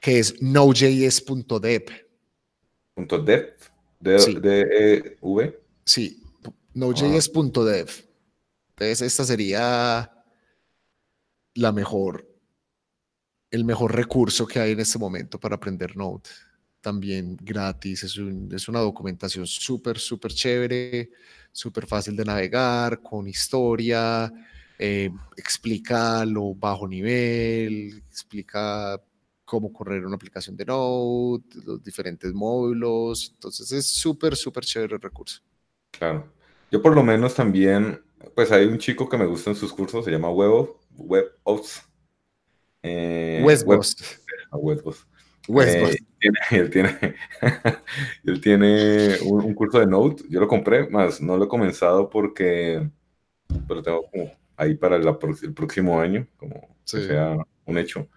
[0.00, 1.84] que es node.js.dev.
[2.96, 3.56] ¿Dev?
[3.98, 4.34] ¿De, Sí.
[4.34, 5.60] de, eh, V?
[5.84, 6.22] Sí,
[6.74, 7.88] node.js.dev.
[8.82, 10.10] Entonces, esta sería
[11.54, 12.26] la mejor,
[13.50, 16.22] el mejor recurso que hay en este momento para aprender Node.
[16.80, 21.10] También gratis, es, un- es una documentación súper, súper chévere,
[21.52, 24.32] súper fácil de navegar, con historia,
[24.78, 29.00] eh, explica lo bajo nivel, explica
[29.44, 33.30] cómo correr una aplicación de Node, los diferentes módulos.
[33.34, 35.40] Entonces, es súper, súper chévere el recurso.
[35.90, 36.32] Claro.
[36.70, 38.00] Yo por lo menos también,
[38.34, 41.82] pues hay un chico que me gusta en sus cursos, se llama Web, WebOps.
[42.82, 43.64] Eh, Westbos.
[43.64, 43.96] Web-
[44.52, 45.06] Webos.
[45.48, 45.96] Westbos.
[45.96, 47.16] Eh, tiene- él tiene,
[48.24, 52.08] él tiene un, un curso de Node, yo lo compré, más no lo he comenzado
[52.10, 52.88] porque
[53.68, 57.06] lo tengo como ahí para la el próximo año, como que Sí.
[57.06, 58.08] sea un hecho.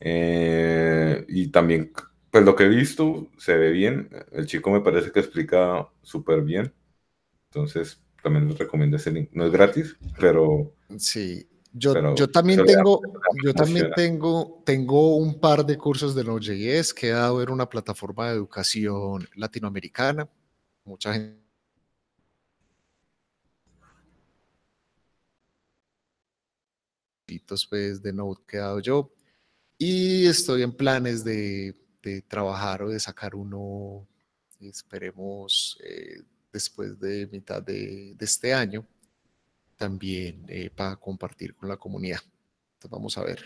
[0.00, 1.92] Eh, y también,
[2.30, 6.42] pues lo que he visto se ve bien, el chico me parece que explica súper
[6.42, 6.74] bien,
[7.50, 9.30] entonces también les recomiendo ese link.
[9.32, 13.00] No es gratis, pero Sí, yo, Pero yo también tengo,
[13.42, 17.68] yo también tengo, tengo un par de cursos de Node.js que he dado en una
[17.68, 20.28] plataforma de educación latinoamericana.
[20.84, 21.42] Mucha gente
[27.68, 29.10] pues, de Node que he dado yo.
[29.78, 34.06] Y estoy en planes de, de trabajar o de sacar uno,
[34.60, 36.20] esperemos, eh,
[36.52, 38.86] después de mitad de, de este año,
[39.76, 42.20] también eh, para compartir con la comunidad.
[42.74, 43.42] Entonces vamos a ver.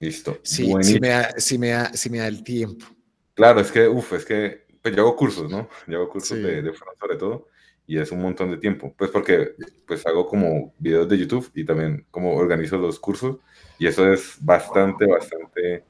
[0.00, 0.38] listo.
[0.42, 2.86] Sí, si me, da, si, me da, si me da el tiempo.
[3.34, 5.68] Claro, es que, uff, es que pues yo hago cursos, ¿no?
[5.86, 6.42] Yo hago cursos Sí.
[6.42, 7.48] de, de front sobre todo
[7.86, 8.94] y es un montón de tiempo.
[8.96, 9.54] Pues porque
[9.86, 13.38] pues hago como videos de YouTube y también como organizo los cursos
[13.78, 15.84] y eso es bastante, bastante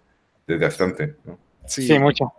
[0.47, 1.39] desgastante, ¿no?
[1.67, 2.33] Sí, Sí, mucho.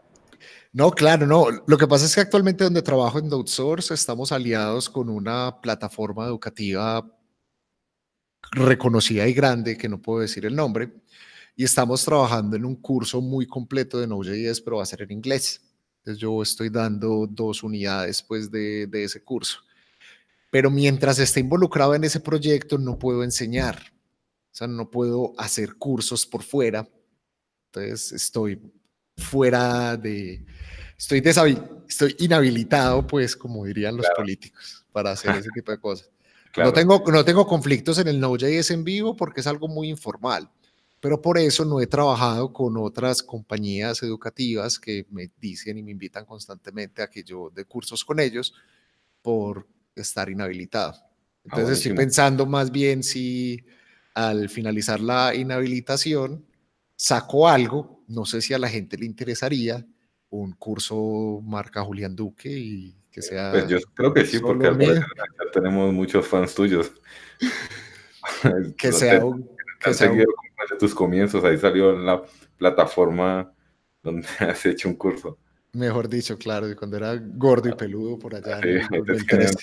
[0.77, 1.47] No, claro, no.
[1.65, 6.27] Lo que pasa es que actualmente donde trabajo en Outsource estamos aliados con una plataforma
[6.27, 7.03] educativa
[8.51, 10.93] reconocida y grande, que no puedo decir el nombre,
[11.55, 15.13] y estamos trabajando en un curso muy completo de Node.js, pero va a ser en
[15.13, 15.63] inglés.
[15.97, 19.61] Entonces yo estoy dando dos unidades pues de, de ese curso.
[20.51, 23.81] Pero mientras esté involucrado en ese proyecto no puedo enseñar,
[24.51, 26.87] o sea, no puedo hacer cursos por fuera.
[27.71, 28.61] Entonces estoy
[29.17, 30.45] fuera de,
[30.97, 31.21] estoy,
[31.87, 34.17] estoy inhabilitado, pues, como dirían los Claro.
[34.17, 36.09] políticos, para hacer ese tipo de cosas.
[36.49, 36.71] Claro.
[36.71, 40.49] No, tengo, no tengo conflictos en el Node.js en vivo porque es algo muy informal,
[40.99, 45.91] pero por eso no he trabajado con otras compañías educativas que me dicen y me
[45.91, 48.55] invitan constantemente a que yo dé cursos con ellos
[49.21, 50.95] por estar inhabilitado.
[51.43, 51.95] Entonces estoy buenísimo.
[51.97, 53.63] pensando más bien si
[54.15, 56.43] al finalizar la inhabilitación
[56.95, 59.85] saco algo, no sé si a la gente le interesaría
[60.29, 63.51] un curso marca Julián Duque y que sea...
[63.51, 64.87] Pues yo creo que sí, porque al mío.
[64.89, 66.91] parecer acá tenemos muchos fans tuyos.
[68.77, 69.47] que No sea un,
[69.79, 70.25] que sea un-
[70.79, 72.21] tus comienzos, ahí salió en la
[72.57, 73.53] plataforma
[74.03, 75.37] donde has hecho un curso.
[75.73, 79.55] mejor dicho, claro, cuando era gordo y peludo por allá Sí, te 2013.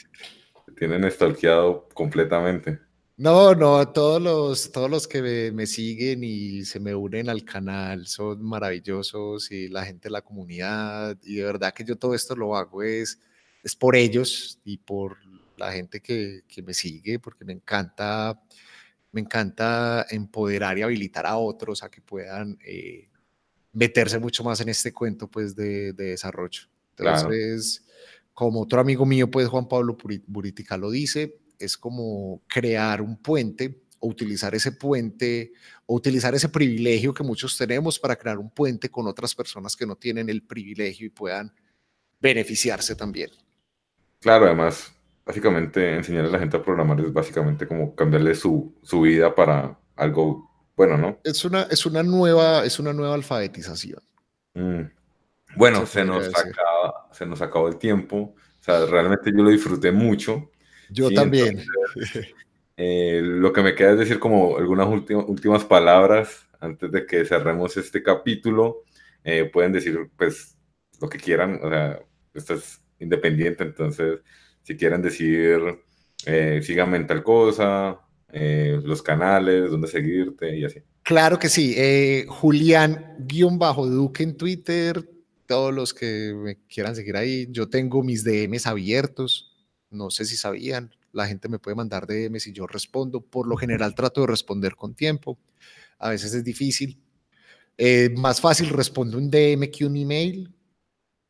[0.67, 2.81] Te tienen stalkeado completamente.
[3.17, 7.45] No, no, todos los, todos los que me, me siguen y se me unen al
[7.45, 12.13] canal son maravillosos y la gente de la comunidad y de verdad que yo todo
[12.15, 13.21] esto lo hago es,
[13.63, 15.19] es por ellos y por
[15.57, 18.43] la gente que, que me sigue porque me encanta,
[19.13, 23.09] me encanta empoderar y habilitar a otros a que puedan eh,
[23.73, 26.63] meterse mucho más en este cuento pues de, de desarrollo.
[26.97, 27.33] Claro.
[27.33, 27.85] Entonces,
[28.33, 29.97] como otro amigo mío, pues Juan Pablo
[30.27, 35.53] Buritica lo dice, es como crear un puente o utilizar ese puente
[35.87, 39.87] o utilizar ese privilegio que muchos tenemos para crear un puente con otras personas que
[39.87, 41.53] no tienen el privilegio y puedan
[42.21, 43.31] beneficiarse también.
[44.21, 44.95] Claro, además,
[45.25, 49.79] básicamente enseñarle a la gente a programar es básicamente como cambiarle su, su vida para
[49.97, 51.21] algo bueno, ¿no?
[51.23, 54.03] Es una, es una, nueva, es una nueva alfabetización.
[54.55, 54.83] Mm.
[55.57, 58.17] Bueno, Se nos, acaba, se nos acabó el tiempo.
[58.17, 60.51] O sea, realmente yo lo disfruté mucho.
[60.91, 61.63] Yo Sí, también.
[62.77, 67.25] Eh, lo que me queda es decir como algunas últimas, últimas palabras antes de que
[67.25, 68.83] cerremos este capítulo.
[69.23, 70.57] Eh, pueden decir pues
[71.01, 72.01] lo que quieran, o sea,
[72.35, 74.19] esto es independiente, entonces
[74.65, 75.61] si quieren decir,
[76.27, 78.01] eh, síganme en tal cosa,
[78.33, 80.81] eh, los canales, dónde seguirte y así.
[81.03, 81.75] Claro que sí.
[81.77, 85.09] Eh, Julián-Duque en Twitter,
[85.47, 87.47] todos los que me quieran seguir ahí.
[87.51, 89.54] Yo tengo mis DMs abiertos.
[89.95, 90.95] No sé si sabían.
[91.13, 93.21] La gente me puede mandar DMs y yo respondo.
[93.21, 95.39] Por lo general trato de responder con tiempo.
[95.99, 97.01] A veces es difícil.
[97.79, 100.55] Eh, más fácil respondo un DM que un email,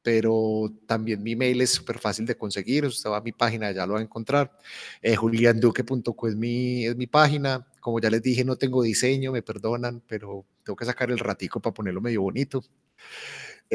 [0.02, 2.84] pero también mi email es súper fácil de conseguir.
[2.86, 4.58] Usted va a mi página, ya lo va a encontrar.
[5.02, 7.66] Eh, julianduque.co es mi, es mi página.
[7.80, 11.60] Como ya les dije, no tengo diseño, me perdonan, pero tengo que sacar el ratico
[11.60, 12.62] para ponerlo medio bonito.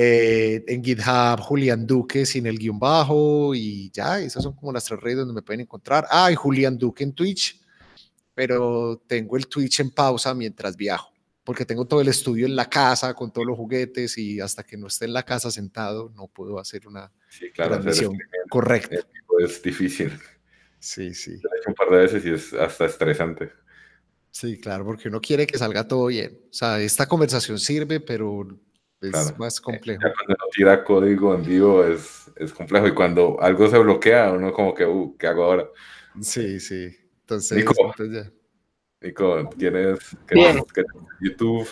[0.02, 4.86] Eh, en GitHub, Julián Duque sin el guion bajo y ya, esas son como las
[4.86, 6.08] tres redes donde me pueden encontrar.
[6.10, 7.60] Ah, y Julián Duque en Twitch,
[8.34, 11.12] pero tengo el Twitch en pausa mientras viajo
[11.44, 14.78] porque tengo todo el estudio en la casa con todos los juguetes y hasta que
[14.78, 18.18] no esté en la casa sentado no puedo hacer una sí, claro, transmisión
[18.50, 18.98] correcta.
[19.40, 20.12] Es difícil.
[20.80, 21.32] Sí, sí.
[21.32, 23.52] Lo he hecho un par de veces y es hasta estresante.
[24.32, 26.40] Sí, claro, porque uno quiere que salga todo bien.
[26.52, 28.48] O sea, esta conversación sirve, pero
[29.02, 30.02] es más complejo.
[30.02, 34.52] cuando uno tira código en vivo es, es, complejo y cuando algo se bloquea, uno
[34.52, 35.68] como que, uh, ¿qué hago ahora?
[36.22, 36.96] Sí, sí.
[37.22, 38.32] Entonces, entonces ya.
[39.02, 40.86] Nico, ¿tienes que,
[41.22, 41.68] YouTube?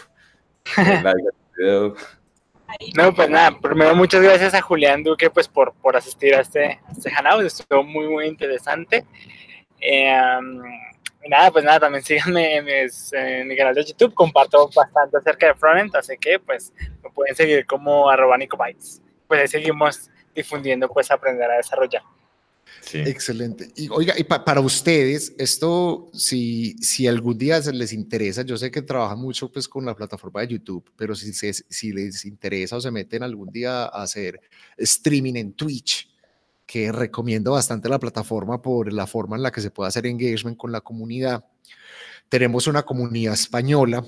[1.04, 1.24] like
[1.58, 1.96] video?
[2.96, 6.66] No, pues nada, primero muchas gracias a Julián Duque pues por, por asistir a este,
[6.66, 9.06] a este hangout, estuvo muy muy interesante.
[9.80, 10.16] Eh,
[11.28, 15.95] nada, pues nada, también síganme en, mi canal de YouTube, comparto bastante acerca de frontend,
[15.95, 19.01] así que pues me pueden seguir como arroba Nicobytes.
[19.28, 22.03] Pues ahí seguimos difundiendo pues aprender a desarrollar.
[22.93, 23.72] Excelente.
[23.76, 28.82] Y oiga, y para ustedes, esto, si, si algún día les interesa, yo sé que
[28.82, 32.91] trabajan mucho pues con la plataforma de YouTube, pero si, si les interesa o se
[32.91, 34.39] meten algún día a hacer
[34.78, 36.16] streaming en Twitch,
[36.68, 40.57] que recomiendo bastante la plataforma por la forma en la que se puede hacer engagement
[40.57, 41.43] con la comunidad.
[42.30, 44.05] Tenemos una comunidad española,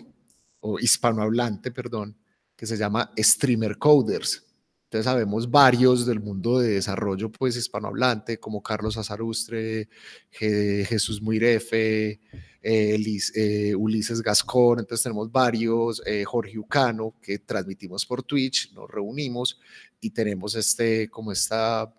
[0.62, 2.16] o hispanohablante, perdón,
[2.56, 4.44] que se llama Streamer Coders
[4.90, 9.88] entonces sabemos varios del mundo de desarrollo pues hispanohablante, como Carlos Azarustre,
[10.32, 12.20] Jesús Muirefe,
[12.64, 18.90] eh, eh, Ulises Gascón, entonces tenemos varios, eh, Jorge Ucano, que transmitimos por Twitch, nos
[18.90, 19.60] reunimos
[20.02, 21.94] y tenemos este, como esta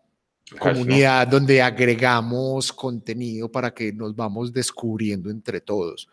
[0.59, 6.09] comunidad donde agregamos contenido para que nos vamos descubriendo entre todos.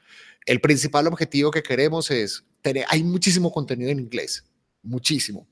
[0.45, 4.45] El principal objetivo que queremos es tener, hay muchísimo contenido en inglés,
[4.83, 5.47] muchísimo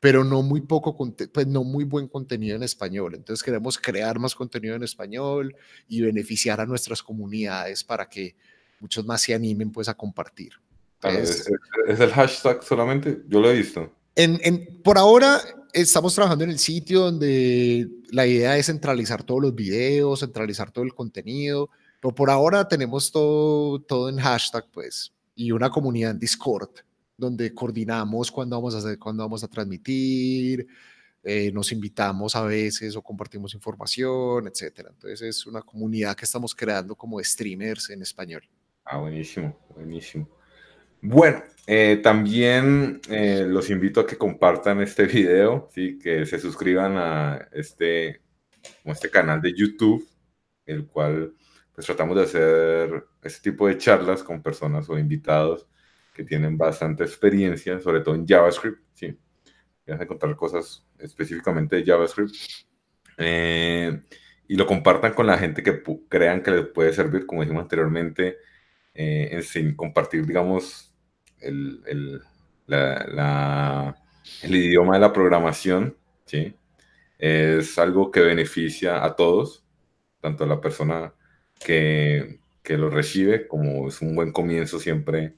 [0.00, 0.96] pero no muy poco,
[1.32, 3.14] pues no muy buen contenido en español.
[3.14, 5.56] Entonces queremos crear más contenido en español
[5.88, 8.36] y beneficiar a nuestras comunidades para que
[8.78, 10.52] muchos más se animen pues a compartir.
[11.02, 11.50] ¿Es,
[11.88, 13.22] el hashtag solamente?
[13.26, 13.92] Yo lo he visto.
[14.14, 15.40] En, en, por ahora
[15.82, 20.84] estamos trabajando en el sitio donde la idea es centralizar todos los videos, centralizar todo
[20.84, 21.68] el contenido,
[22.00, 26.70] pero por ahora tenemos todo, todo en hashtag pues y una comunidad en Discord
[27.16, 30.66] donde coordinamos cuándo vamos a hacer, cuándo vamos a transmitir,
[31.22, 34.90] eh, nos invitamos a veces o compartimos información, etcétera.
[34.92, 38.42] Entonces es una comunidad que estamos creando como streamers en español.
[38.84, 40.28] Ah, buenísimo, buenísimo.
[41.00, 45.98] Bueno, eh, también eh, los invito a que compartan este video, ¿sí?
[45.98, 48.22] que se suscriban a este,
[48.84, 50.06] este canal de YouTube,
[50.64, 51.34] el cual
[51.74, 55.68] pues tratamos de hacer este tipo de charlas con personas o invitados
[56.14, 59.18] que tienen bastante experiencia, sobre todo en JavaScript, sí.
[59.86, 62.34] Voy a encontrar cosas específicamente de JavaScript.
[63.18, 64.02] Eh,
[64.48, 68.38] y lo compartan con la gente que crean que les puede servir, como dijimos anteriormente,
[68.98, 70.94] eh, sin compartir, digamos,
[71.38, 72.22] el, el,
[72.66, 73.94] la,
[74.42, 76.54] el, idioma de la programación, ¿sí?
[77.18, 79.64] Es algo que beneficia a todos,
[80.20, 81.12] tanto a la persona
[81.62, 85.34] que, que lo recibe, como es un buen comienzo siempre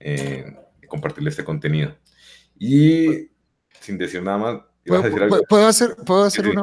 [0.00, 0.56] eh,
[0.88, 1.96] compartirle este contenido.
[2.58, 3.28] Y
[3.80, 5.38] sin decir nada más, ¿Puedo, decir algo?
[5.48, 6.62] ¿puedo hacer, ¿puedo hacer una,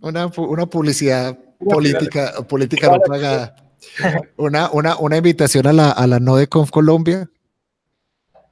[0.00, 3.71] una, una, publicidad política, política no pagada?
[4.36, 7.28] Una, una, una invitación a la, a la NodeConf Colombia.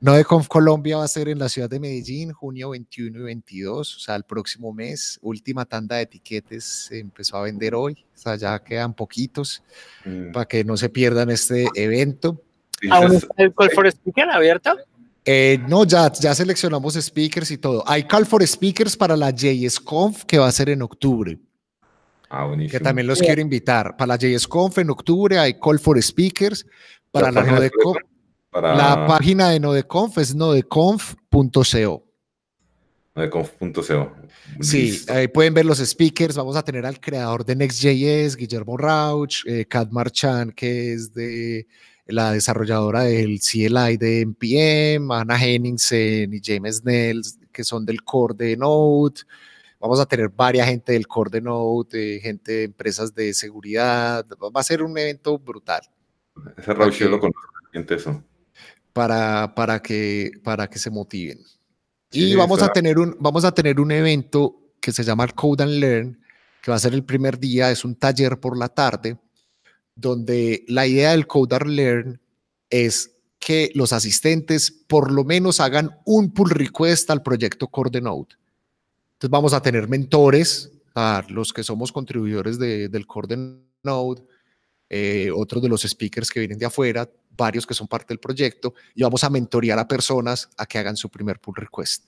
[0.00, 3.98] NodeConf Colombia va a ser en la ciudad de Medellín, junio 21 y 22, o
[3.98, 5.18] sea, el próximo mes.
[5.20, 9.62] Última tanda de etiquetes se empezó a vender hoy, o sea, ya quedan poquitos
[10.06, 10.32] mm.
[10.32, 12.42] para que no se pierdan este evento.
[12.90, 14.78] ¿Aún está el Call for Speaker abierto?
[15.26, 17.84] Eh, no, ya, ya seleccionamos speakers y todo.
[17.86, 21.38] Hay Call for Speakers para la JSConf que va a ser en octubre.
[22.30, 22.78] Ah, buenísimo.
[22.78, 23.96] Que también los quiero invitar.
[23.96, 26.64] Para la JSConf en octubre hay Call for Speakers.
[27.10, 27.98] Para la, Nodeconf,
[28.52, 32.04] la página de Nodeconf es nodeconf.co.
[33.16, 34.12] de conf.co.
[34.60, 36.36] Sí, ahí pueden ver los speakers.
[36.36, 41.66] Vamos a tener al creador de Next.js, Guillermo Rauch, eh, Kat Marchand, que es de
[42.06, 48.34] la desarrolladora del CLI de NPM, Ana Henningsen y James Nels, que son del core
[48.36, 49.22] de Node.
[49.80, 54.26] Vamos a tener varias gente del core de Node, gente de empresas de seguridad.
[54.54, 55.80] Va a ser un evento brutal.
[56.56, 57.40] Ese Rauch yo lo conozco,
[57.72, 58.22] eso.
[58.92, 61.38] Para, para, que, para que se motiven.
[62.12, 65.64] Y vamos, a tener un, vamos a tener un evento que se llama el Code
[65.64, 66.20] and Learn,
[66.60, 69.18] que va a ser el primer día, es un taller por la tarde,
[69.94, 72.20] donde la idea del Code and Learn
[72.68, 78.00] es que los asistentes por lo menos hagan un pull request al proyecto Core de
[78.02, 78.36] Node.
[79.20, 84.22] Entonces vamos a tener mentores, a los que somos contribuidores del Core de Node,
[84.88, 87.06] eh, otros de los speakers que vienen de afuera,
[87.36, 90.96] varios que son parte del proyecto, y vamos a mentorear a personas a que hagan
[90.96, 92.06] su primer pull request.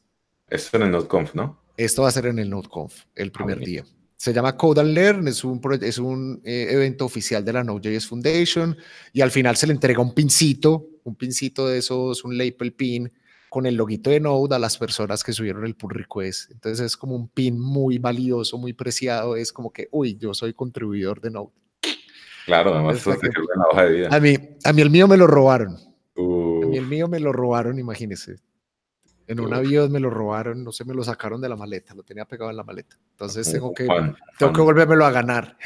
[0.49, 1.61] Esto en el NodeConf, ¿no?
[1.77, 3.85] Esto va a ser en el NodeConf, el ah, primer día.
[4.17, 8.07] Se llama Code and Learn, es un, es un eh, evento oficial de la Node.js
[8.07, 8.75] Foundation
[9.13, 13.13] y al final se le entrega un pincito, un pincito de esos, un label pin
[13.53, 16.51] con el loguito de Node a las personas que subieron el pull request.
[16.53, 20.55] Entonces es como un pin muy valioso, muy preciado, es como que, uy, yo soy
[20.55, 21.53] contribuidor de Node.
[22.47, 24.09] Claro, además eso te una hoja de vida.
[24.11, 25.75] A mí, a mí el mío me lo robaron.
[25.75, 28.37] A mí el mío me lo robaron, imagínese.
[29.27, 32.05] En un avión me lo robaron, no sé, me lo sacaron de la maleta, lo
[32.05, 32.97] tenía pegado en la maleta.
[33.11, 33.87] Entonces tengo que,
[34.39, 35.59] tengo que volvérmelo a ganar.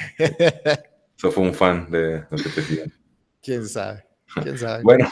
[1.16, 2.93] Eso fue un fan de lo que te decían.
[3.41, 4.05] ¿Quién sabe?
[4.43, 4.82] ¿Quién sabe?
[4.82, 5.09] bueno,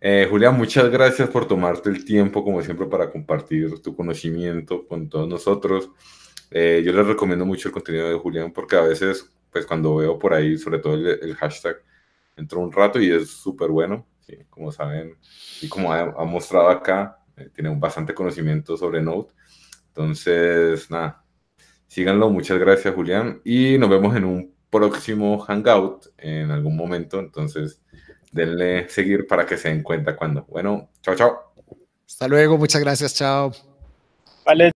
[0.00, 5.08] eh, Julián, muchas gracias por tomarte el tiempo, como siempre, para compartir tu conocimiento con
[5.08, 5.90] todos nosotros.
[6.50, 10.18] Eh, yo les recomiendo mucho el contenido de Julián porque a veces pues cuando veo
[10.18, 11.76] por ahí, sobre todo el, hashtag,
[12.36, 14.06] entro un rato y es súper bueno,
[14.48, 15.16] como saben,
[15.60, 19.28] y como ha, mostrado acá, eh, tiene bastante conocimiento sobre Node.
[19.88, 21.24] Entonces, nada,
[21.88, 27.82] síganlo, muchas gracias Julián, y nos vemos en un próximo Hangout en algún momento, entonces
[28.30, 30.44] denle seguir para que se den cuenta cuando.
[30.44, 31.52] Bueno, chao, chao.
[32.06, 33.52] Hasta luego, muchas gracias, chao.
[34.44, 34.72] Vale.